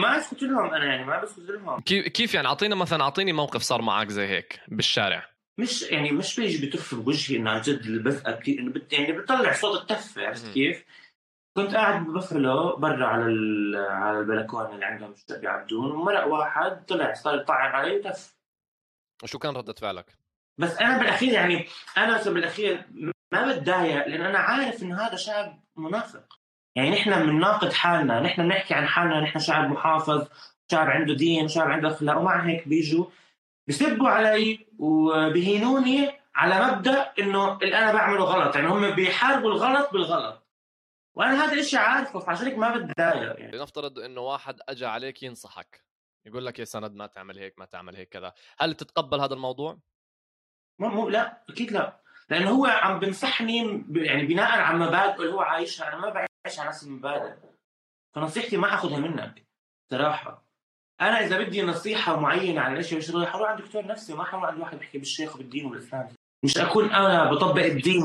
ما 0.00 0.18
اسكت 0.18 0.42
لهم 0.42 0.74
أنا 0.74 0.84
يعني 0.84 1.04
ما 1.04 1.22
بسكت 1.22 1.50
لهم. 1.50 1.80
كيف 1.80 2.08
كيف 2.08 2.34
يعني؟ 2.34 2.48
أعطينا 2.48 2.74
مثلا 2.74 3.02
أعطيني 3.02 3.32
موقف 3.32 3.62
صار 3.62 3.82
معك 3.82 4.08
زي 4.08 4.26
هيك 4.26 4.60
بالشارع. 4.68 5.34
مش 5.58 5.82
يعني 5.82 6.12
مش 6.12 6.40
بيجي 6.40 6.66
بتف 6.66 6.94
بوجهي 6.94 7.36
انه 7.36 7.50
عن 7.50 7.60
جد 7.60 7.86
البث 7.86 8.26
إنه 8.58 8.72
بت 8.72 8.92
يعني 8.92 9.12
بتطلع 9.12 9.52
صوت 9.52 9.80
التف 9.80 10.18
عرفت 10.18 10.52
كيف؟ 10.54 10.84
كنت 11.56 11.74
قاعد 11.74 12.06
بفرله 12.06 12.76
برا 12.76 13.06
على 13.06 13.24
على 13.78 14.18
البلكونة 14.18 14.74
اللي 14.74 14.84
عندهم 14.84 15.14
بيعدون 15.30 15.90
ومرق 15.90 16.26
واحد 16.26 16.84
طلع 16.84 17.12
صار 17.12 17.40
يطعن 17.40 17.70
علي 17.70 17.96
وتف. 17.96 18.36
وشو 19.22 19.38
كان 19.38 19.56
ردة 19.56 19.72
فعلك؟ 19.72 20.06
بس 20.58 20.78
أنا 20.78 20.98
بالأخير 20.98 21.32
يعني 21.32 21.66
أنا 21.96 22.22
بالأخير 22.22 22.84
ما 23.34 23.52
بتضايق 23.52 24.06
لأن 24.06 24.22
أنا 24.22 24.38
عارف 24.38 24.82
انه 24.82 25.06
هذا 25.06 25.16
شعب 25.16 25.64
منافق. 25.76 26.38
يعني 26.76 26.90
نحن 26.90 27.26
بنناقض 27.26 27.72
حالنا 27.72 28.20
نحن 28.20 28.42
بنحكي 28.42 28.74
عن 28.74 28.86
حالنا 28.86 29.20
نحن 29.20 29.38
شعب 29.38 29.70
محافظ 29.70 30.28
شعب 30.70 30.86
عنده 30.86 31.14
دين 31.14 31.48
شعب 31.48 31.68
عنده 31.68 31.88
أخلاق 31.88 32.18
ومع 32.18 32.46
هيك 32.46 32.68
بيجوا 32.68 33.06
بسبوا 33.68 34.08
علي 34.08 34.66
وبهينوني 34.78 36.10
على 36.34 36.72
مبدأ 36.72 37.12
إنه 37.18 37.58
اللي 37.62 37.78
أنا 37.78 37.92
بعمله 37.92 38.24
غلط. 38.24 38.56
يعني 38.56 38.68
هم 38.68 38.90
بيحاربوا 38.90 39.52
الغلط 39.52 39.92
بالغلط. 39.92 40.46
وأنا 41.14 41.44
هذا 41.44 41.52
الشيء 41.52 41.78
عارفه 41.78 42.18
فعشان 42.18 42.46
هيك 42.46 42.58
ما 42.58 42.76
بتضايق. 42.76 43.40
يعني 43.40 43.56
لنفترض 43.56 43.98
إنه 43.98 44.20
واحد 44.20 44.60
أجى 44.68 44.86
عليك 44.86 45.22
ينصحك. 45.22 45.84
يقول 46.26 46.46
لك 46.46 46.58
يا 46.58 46.64
سند 46.64 46.94
ما 46.94 47.06
تعمل 47.06 47.38
هيك 47.38 47.58
ما 47.58 47.64
تعمل 47.64 47.96
هيك 47.96 48.08
كذا. 48.08 48.32
هل 48.58 48.74
تتقبل 48.74 49.20
هذا 49.20 49.34
الموضوع؟ 49.34 49.78
مو 50.78 50.88
مو 50.88 51.08
لا 51.08 51.44
أكيد 51.48 51.72
لا. 51.72 52.03
لأنه 52.30 52.50
هو 52.50 52.66
عم 52.66 52.98
بنصحني 52.98 53.84
يعني 53.92 54.26
بناء 54.26 54.60
على 54.60 54.78
مبادئه 54.78 55.22
اللي 55.22 55.32
هو 55.32 55.40
عايشها. 55.40 55.88
أنا 55.88 55.96
ما 55.96 56.10
بعيش 56.10 56.58
على 56.58 56.68
نفس 56.68 56.82
المبادئ. 56.82 57.32
فنصيحتي 58.14 58.56
ما 58.56 58.74
آخذها 58.74 58.98
منك 58.98 59.44
صراحة. 59.90 60.44
أنا 61.00 61.24
إذا 61.26 61.38
بدي 61.38 61.62
نصيحة 61.62 62.20
معينة 62.20 62.60
عن 62.60 62.72
الاشياء 62.72 63.10
اللي 63.10 63.26
حروح 63.26 63.50
عند 63.50 63.60
دكتور 63.60 63.86
نفسي. 63.86 64.14
ما 64.14 64.24
حروح 64.24 64.44
عند 64.44 64.60
واحد 64.60 64.78
بيحكي 64.78 64.98
بالشيخ 64.98 65.34
وبالدين 65.34 65.66
والإسلام. 65.66 66.08
مش 66.44 66.58
أكون 66.58 66.90
أنا 66.92 67.30
بطبق 67.30 67.64
الدين 67.64 68.02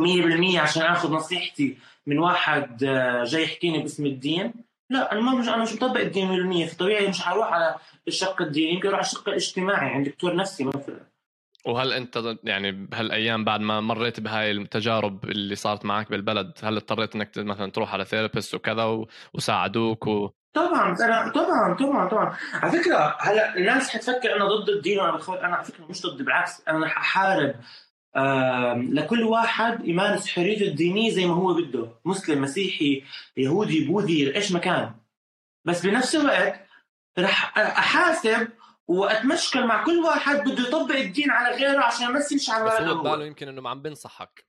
100% 0.56 0.60
عشان 0.60 0.82
آخذ 0.82 1.12
نصيحتي 1.12 1.78
من 2.08 2.20
واحد 2.20 2.84
آه، 2.84 3.24
جاي 3.24 3.44
يحكيني 3.44 3.80
باسم 3.80 4.06
الدين. 4.06 4.54
لا 4.90 5.12
أنا 5.12 5.22
ما 5.22 5.36
مش 5.36 5.48
أنا 5.48 5.64
مش 5.64 5.74
مطبق 5.74 6.00
الدين 6.00 6.66
100% 6.66 6.70
فطبيعي 6.70 7.08
مش 7.08 7.22
حروح 7.22 7.54
على 7.54 7.76
الشق 8.08 8.42
الديني 8.42 8.74
يمكن 8.74 8.88
أروح 8.88 9.00
على 9.00 9.08
الشق 9.08 9.30
الاجتماعي 9.30 9.90
عند 9.90 10.10
دكتور 10.10 10.36
نفسي 10.36 10.64
مثلا. 10.64 11.09
وهل 11.66 11.94
أنت 11.94 12.36
يعني 12.44 12.72
بهالأيام 12.72 13.44
بعد 13.44 13.60
ما 13.60 13.82
مريت 13.82 14.20
بهاي 14.20 14.52
التجارب 14.52 15.26
اللي 15.26 15.56
صارت 15.56 15.86
معك 15.86 16.10
بالبلد 16.10 16.52
هل 16.64 16.76
اضطريت 16.76 17.16
إنك 17.16 17.32
مثلا 17.38 17.72
تروح 17.72 17.94
على 17.94 18.06
ثيرابيست 18.06 18.56
وكذا 18.56 19.06
وساعدوك 19.34 20.08
و... 20.08 20.30
طبعا 20.54 20.96
أنا 21.02 21.32
طبعا 21.32 21.74
طبعا 21.80 22.10
طبعا. 22.10 22.38
على 22.54 22.72
فكرة 22.72 23.18
هلأ 23.20 23.58
الناس 23.58 23.90
حتفكر 23.90 24.36
أنا 24.36 24.46
ضد 24.46 24.70
الدين 24.70 25.00
وأنا 25.00 25.20
أنا 25.30 25.56
على 25.56 25.66
فكرة 25.66 25.86
مش 25.86 26.02
ضد 26.02 26.22
بالعكس 26.22 26.62
أنا 26.68 26.86
رح 26.86 26.98
احارب 26.98 27.56
لكل 28.76 29.24
واحد 29.24 29.88
يمارس 29.88 30.28
حريته 30.28 30.66
الدينية 30.66 31.12
زي 31.12 31.26
ما 31.26 31.34
هو 31.34 31.54
بده 31.54 31.90
مسلم 32.06 32.42
مسيحي 32.42 33.04
يهودي 33.38 33.86
بوذي 33.86 34.36
إيش 34.36 34.52
ما 34.52 34.60
كان. 34.60 34.96
بس 35.66 35.86
بنفس 35.86 36.16
الوقت 36.16 36.66
رح 37.20 37.58
أحاسب 37.58 38.48
وأتمشكل 38.90 39.68
مع 39.68 39.84
كل 39.84 39.98
واحد 39.98 40.40
بده 40.40 40.68
يطبق 40.68 40.96
الدين 40.96 41.32
على 41.32 41.56
غيره 41.56 41.84
عشان 41.84 42.14
بس 42.14 42.32
يمشي 42.32 42.52
على 42.52 42.66
بس 42.66 42.82
هو 42.82 43.02
بباله 43.02 43.26
يمكن 43.26 43.48
إنه 43.48 43.70
عم 43.70 43.82
بنصحك. 43.82 44.46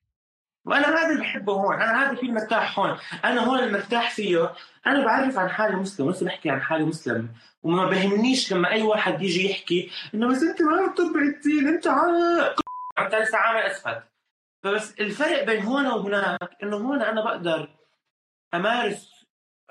وأنا 0.65 0.87
هذا 0.87 1.09
اللي 1.09 1.21
بحبه 1.21 1.53
هون 1.53 1.81
أنا 1.81 2.03
هذا 2.03 2.15
فيه 2.15 2.27
المرتاح 2.27 2.79
هون. 2.79 2.97
أنا 3.25 3.41
هون 3.41 3.59
المرتاح 3.59 4.11
فيه 4.11 4.53
أنا 4.87 5.05
بعرف 5.05 5.37
عن 5.37 5.49
حالي 5.49 5.75
مسلم 5.75 6.09
بس 6.09 6.23
بحكي 6.23 6.49
عن 6.49 6.61
حالي 6.61 6.83
مسلم. 6.83 7.29
وما 7.63 7.85
بهمنيش 7.85 8.53
لما 8.53 8.71
أي 8.71 8.81
واحد 8.81 9.21
يجي 9.21 9.49
يحكي 9.51 9.91
إنه 10.13 10.27
بس 10.27 10.43
أنت 10.43 10.61
ما 10.61 10.87
بتطبق 10.87 11.17
الدين 11.17 11.67
أنت 11.67 11.87
انت 12.99 13.15
لسه 13.15 13.37
عامل 13.37 13.61
أسفل. 13.61 14.01
فبس 14.63 14.93
الفرق 14.99 15.43
بين 15.43 15.63
هون 15.63 15.87
وهناك 15.87 16.57
إنه 16.63 16.77
هون 16.77 17.01
أنا 17.01 17.23
بقدر 17.23 17.69
أمارس 18.53 19.20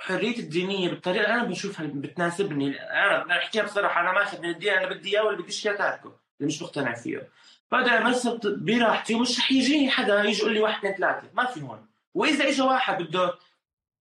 حريتي 0.01 0.41
الدينية 0.41 0.89
بالطريقة 0.89 1.25
اللي 1.25 1.35
أنا 1.35 1.45
بشوفها 1.45 1.87
بتناسبني. 1.87 2.81
أنا 2.83 3.39
أحكيها 3.39 3.63
بصراحة 3.63 4.01
أنا 4.01 4.13
ماخذ 4.13 4.41
من 4.43 4.49
الدين 4.49 4.73
أنا 4.73 4.89
بدي 4.89 5.11
إياه 5.11 5.25
ولا 5.25 5.37
بديش 5.37 5.67
إياه 5.67 5.77
تاركه. 5.77 6.17
اللي 6.41 6.49
مش 6.49 6.63
مقتنع 6.63 6.95
فيه. 6.95 7.29
بقدر 7.73 7.99
امارسها 7.99 8.39
براحتي 8.45 9.15
ومش 9.15 9.39
رح 9.39 9.53
يجيني 9.53 9.91
حدا 9.91 10.25
يجي 10.25 10.39
يقول 10.39 10.53
لي 10.55 10.61
واحد 10.61 10.79
اثنين 10.79 10.95
ثلاثة. 10.95 11.31
ما 11.35 11.45
في 11.45 11.63
هون. 11.63 11.87
وإذا 12.15 12.49
اجى 12.49 12.63
واحد 12.63 13.03
بده 13.03 13.35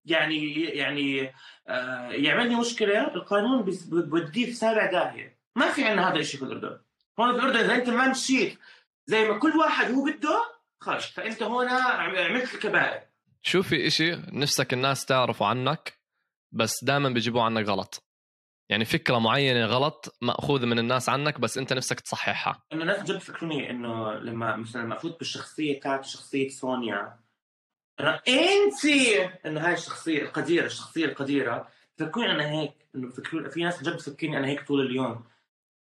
يعني 0.06 0.64
يعني 0.64 1.34
آه 1.68 2.10
يعمل 2.12 2.50
لي 2.50 2.56
مشكلة 2.56 3.08
القانون 3.16 3.62
بوديه 3.86 4.46
في 4.46 4.54
سابع 4.54 4.86
داهية. 4.92 5.38
ما 5.56 5.72
في 5.72 5.84
عندنا 5.84 6.10
هذا 6.10 6.16
الشيء 6.20 6.40
في 6.40 6.46
الأردن. 6.46 6.78
هون 7.20 7.34
في 7.34 7.40
الأردن 7.40 7.60
إذا 7.60 7.76
أنت 7.76 7.90
ما 7.90 8.08
مشيت 8.08 8.60
زي 9.06 9.28
ما 9.28 9.40
كل 9.40 9.58
واحد 9.58 9.92
هو 9.92 10.04
بده 10.04 10.42
خرج 10.82 11.02
فأنت 11.02 11.44
هنا 11.44 11.72
عملت 11.72 12.54
الكبائر. 12.54 13.09
شو 13.42 13.62
في 13.62 13.88
إشي 13.88 14.12
نفسك 14.16 14.74
الناس 14.74 15.06
تعرفوا 15.06 15.48
عنك 15.48 15.94
بس 16.52 16.84
دائما 16.84 17.10
بيجيبوه 17.10 17.44
عنك 17.44 17.66
غلط. 17.66 18.04
يعني 18.70 18.86
فكرة 18.86 19.20
معينة 19.20 19.66
غلط 19.66 20.18
مأخوذة 20.22 20.66
من 20.66 20.80
الناس 20.80 21.10
عنك 21.10 21.40
بس 21.40 21.58
أنت 21.58 21.74
نفسك 21.74 22.00
تصححها. 22.00 22.64
انه 22.74 22.82
الناس 22.82 23.04
جد 23.04 23.18
فكروني 23.18 23.70
إنه 23.70 24.14
لما 24.14 24.56
مثلا 24.56 24.82
لما 24.82 24.98
افوت 24.98 25.20
بالشخصية 25.20 25.80
تاعت 25.80 26.06
شخصية 26.06 26.50
سونيا. 26.50 27.20
انت 28.00 28.86
انه 29.46 29.68
هاي 29.68 29.74
الشخصية 29.74 30.22
القديرة 30.22 30.66
الشخصية 30.66 31.06
القديرة؟ 31.06 31.68
فكروني 31.98 32.32
أنا 32.32 32.52
هيك 32.52 32.74
إنه 32.96 33.10
فكروني 33.10 33.50
في 33.50 33.64
ناس 33.64 33.84
جد 33.84 33.94
بتفكرني 33.94 34.38
أنا 34.38 34.48
هيك 34.48 34.68
طول 34.68 34.86
اليوم. 34.86 35.24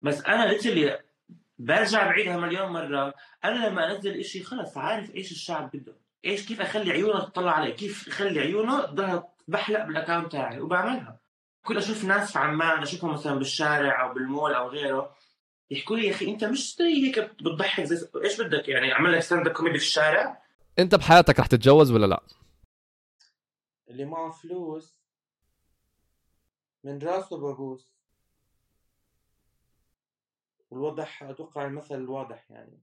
بس 0.02 0.26
أنا 0.26 0.46
literally 0.46 1.00
برجع 1.58 2.08
بعيدها 2.08 2.38
مليون 2.38 2.72
مرة. 2.72 3.14
أنا 3.44 3.68
لما 3.68 3.96
أنزل 3.96 4.20
إشي 4.20 4.44
خلص 4.44 4.78
عارف 4.78 5.16
إيش 5.16 5.32
الشعب 5.32 5.70
بده. 5.74 6.03
إيش 6.26 6.48
كيف 6.48 6.62
أخلي 6.62 6.92
عيونه 6.92 7.20
تطلع 7.20 7.52
علي 7.52 7.72
كيف 7.72 8.08
أخلي 8.08 8.40
عيونه 8.40 8.86
تضلها 8.86 9.34
تبحلق 9.48 9.86
بال 9.86 9.96
account 9.96 10.32
تاعي؟ 10.32 10.60
وبعملها. 10.60 11.20
كل 11.66 11.78
أشوف 11.78 12.04
ناس 12.04 12.32
في 12.32 12.40
عمان 12.40 12.82
أشوفهم 12.82 13.14
مثلا 13.14 13.36
بالشارع 13.36 14.04
أو 14.04 14.14
بالمول 14.14 14.54
أو 14.54 14.68
غيره 14.68 15.16
يحكوا 15.72 15.98
لي 15.98 16.08
يا 16.08 16.12
أخي 16.12 16.30
أنت 16.32 16.44
مش 16.44 16.76
زي 16.76 17.08
هيك 17.08 17.20
بتضحك 17.20 17.84
زي 17.84 18.10
إيش 18.24 18.42
بدك 18.42 18.70
يعني؟ 18.70 18.94
أعمل 18.94 19.12
لك 19.12 19.20
stand 19.20 19.48
comedy 19.48 19.78
في 19.80 19.86
الشارع؟ 19.86 20.44
أنت 20.80 20.96
بحياتك 20.96 21.40
رح 21.40 21.48
تتجوز 21.48 21.92
ولا 21.92 22.06
لا؟ 22.06 22.24
اللي 23.90 24.06
معه 24.06 24.32
فلوس 24.32 25.00
من 26.84 27.00
راسه 27.00 27.38
ببوس 27.38 27.94
والوضح 30.70 31.24
أتوقع 31.24 31.66
المثل 31.66 32.10
واضح 32.10 32.52
يعني. 32.52 32.80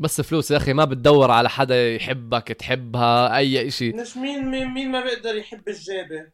بس 0.00 0.20
فلوس 0.20 0.50
يا 0.50 0.56
أخي 0.56 0.72
ما 0.72 0.84
بتدور 0.84 1.30
على 1.30 1.48
حدا 1.48 1.94
يحبك 1.94 2.48
تحبها 2.48 3.36
أي 3.36 3.68
إشي. 3.68 3.92
مش 3.92 4.16
مين 4.16 4.50
مين, 4.50 4.68
مين 4.68 4.90
ما 4.90 5.00
بيقدر 5.00 5.36
يحب 5.36 5.68
الجابه 5.68 6.32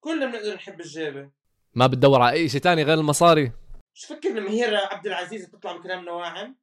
كلنا 0.00 0.26
بنقدر 0.26 0.54
نحب 0.54 0.80
الجابه 0.80 1.30
ما 1.74 1.86
بتدور 1.86 2.22
على 2.22 2.32
اي 2.36 2.48
شيء 2.48 2.60
تاني 2.60 2.82
غير 2.82 2.98
المصاري؟ 2.98 3.52
شو 3.94 4.14
فكر 4.14 4.28
لما 4.28 4.50
هي 4.50 4.76
عبد 4.76 5.06
العزيز 5.06 5.46
بتطلع 5.46 5.76
بكلام 5.76 6.04
نواعم؟ 6.04 6.56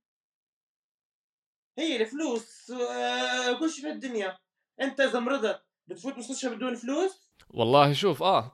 هي 1.77 2.01
الفلوس 2.01 2.71
آه، 2.71 3.59
كل 3.59 3.69
شيء 3.69 3.83
في 3.83 3.91
الدنيا. 3.91 4.37
أنت 4.81 4.99
إذا 4.99 5.19
مرضت 5.19 5.61
بتفوت 5.87 6.17
مستشفى 6.17 6.55
بدون 6.55 6.75
فلوس؟ 6.75 7.29
والله 7.53 7.93
شوف 7.93 8.23
آه. 8.23 8.51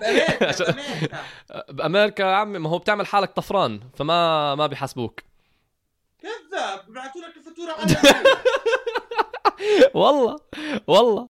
بأمريكا 0.00 1.32
بأمريكا. 1.72 2.24
عمي 2.24 2.58
ما 2.58 2.70
هو 2.70 2.78
بتعمل 2.78 3.06
حالك 3.06 3.30
طفران 3.30 3.80
فما 3.94 4.54
ما 4.54 4.66
بيحاسبوك. 4.66 5.20
كذاب 6.26 6.84
ببعثوا 6.88 7.20
لك 7.22 7.36
الفاتورة 7.36 7.72
على 7.72 7.96
والله 10.00 10.36
والله. 10.86 11.28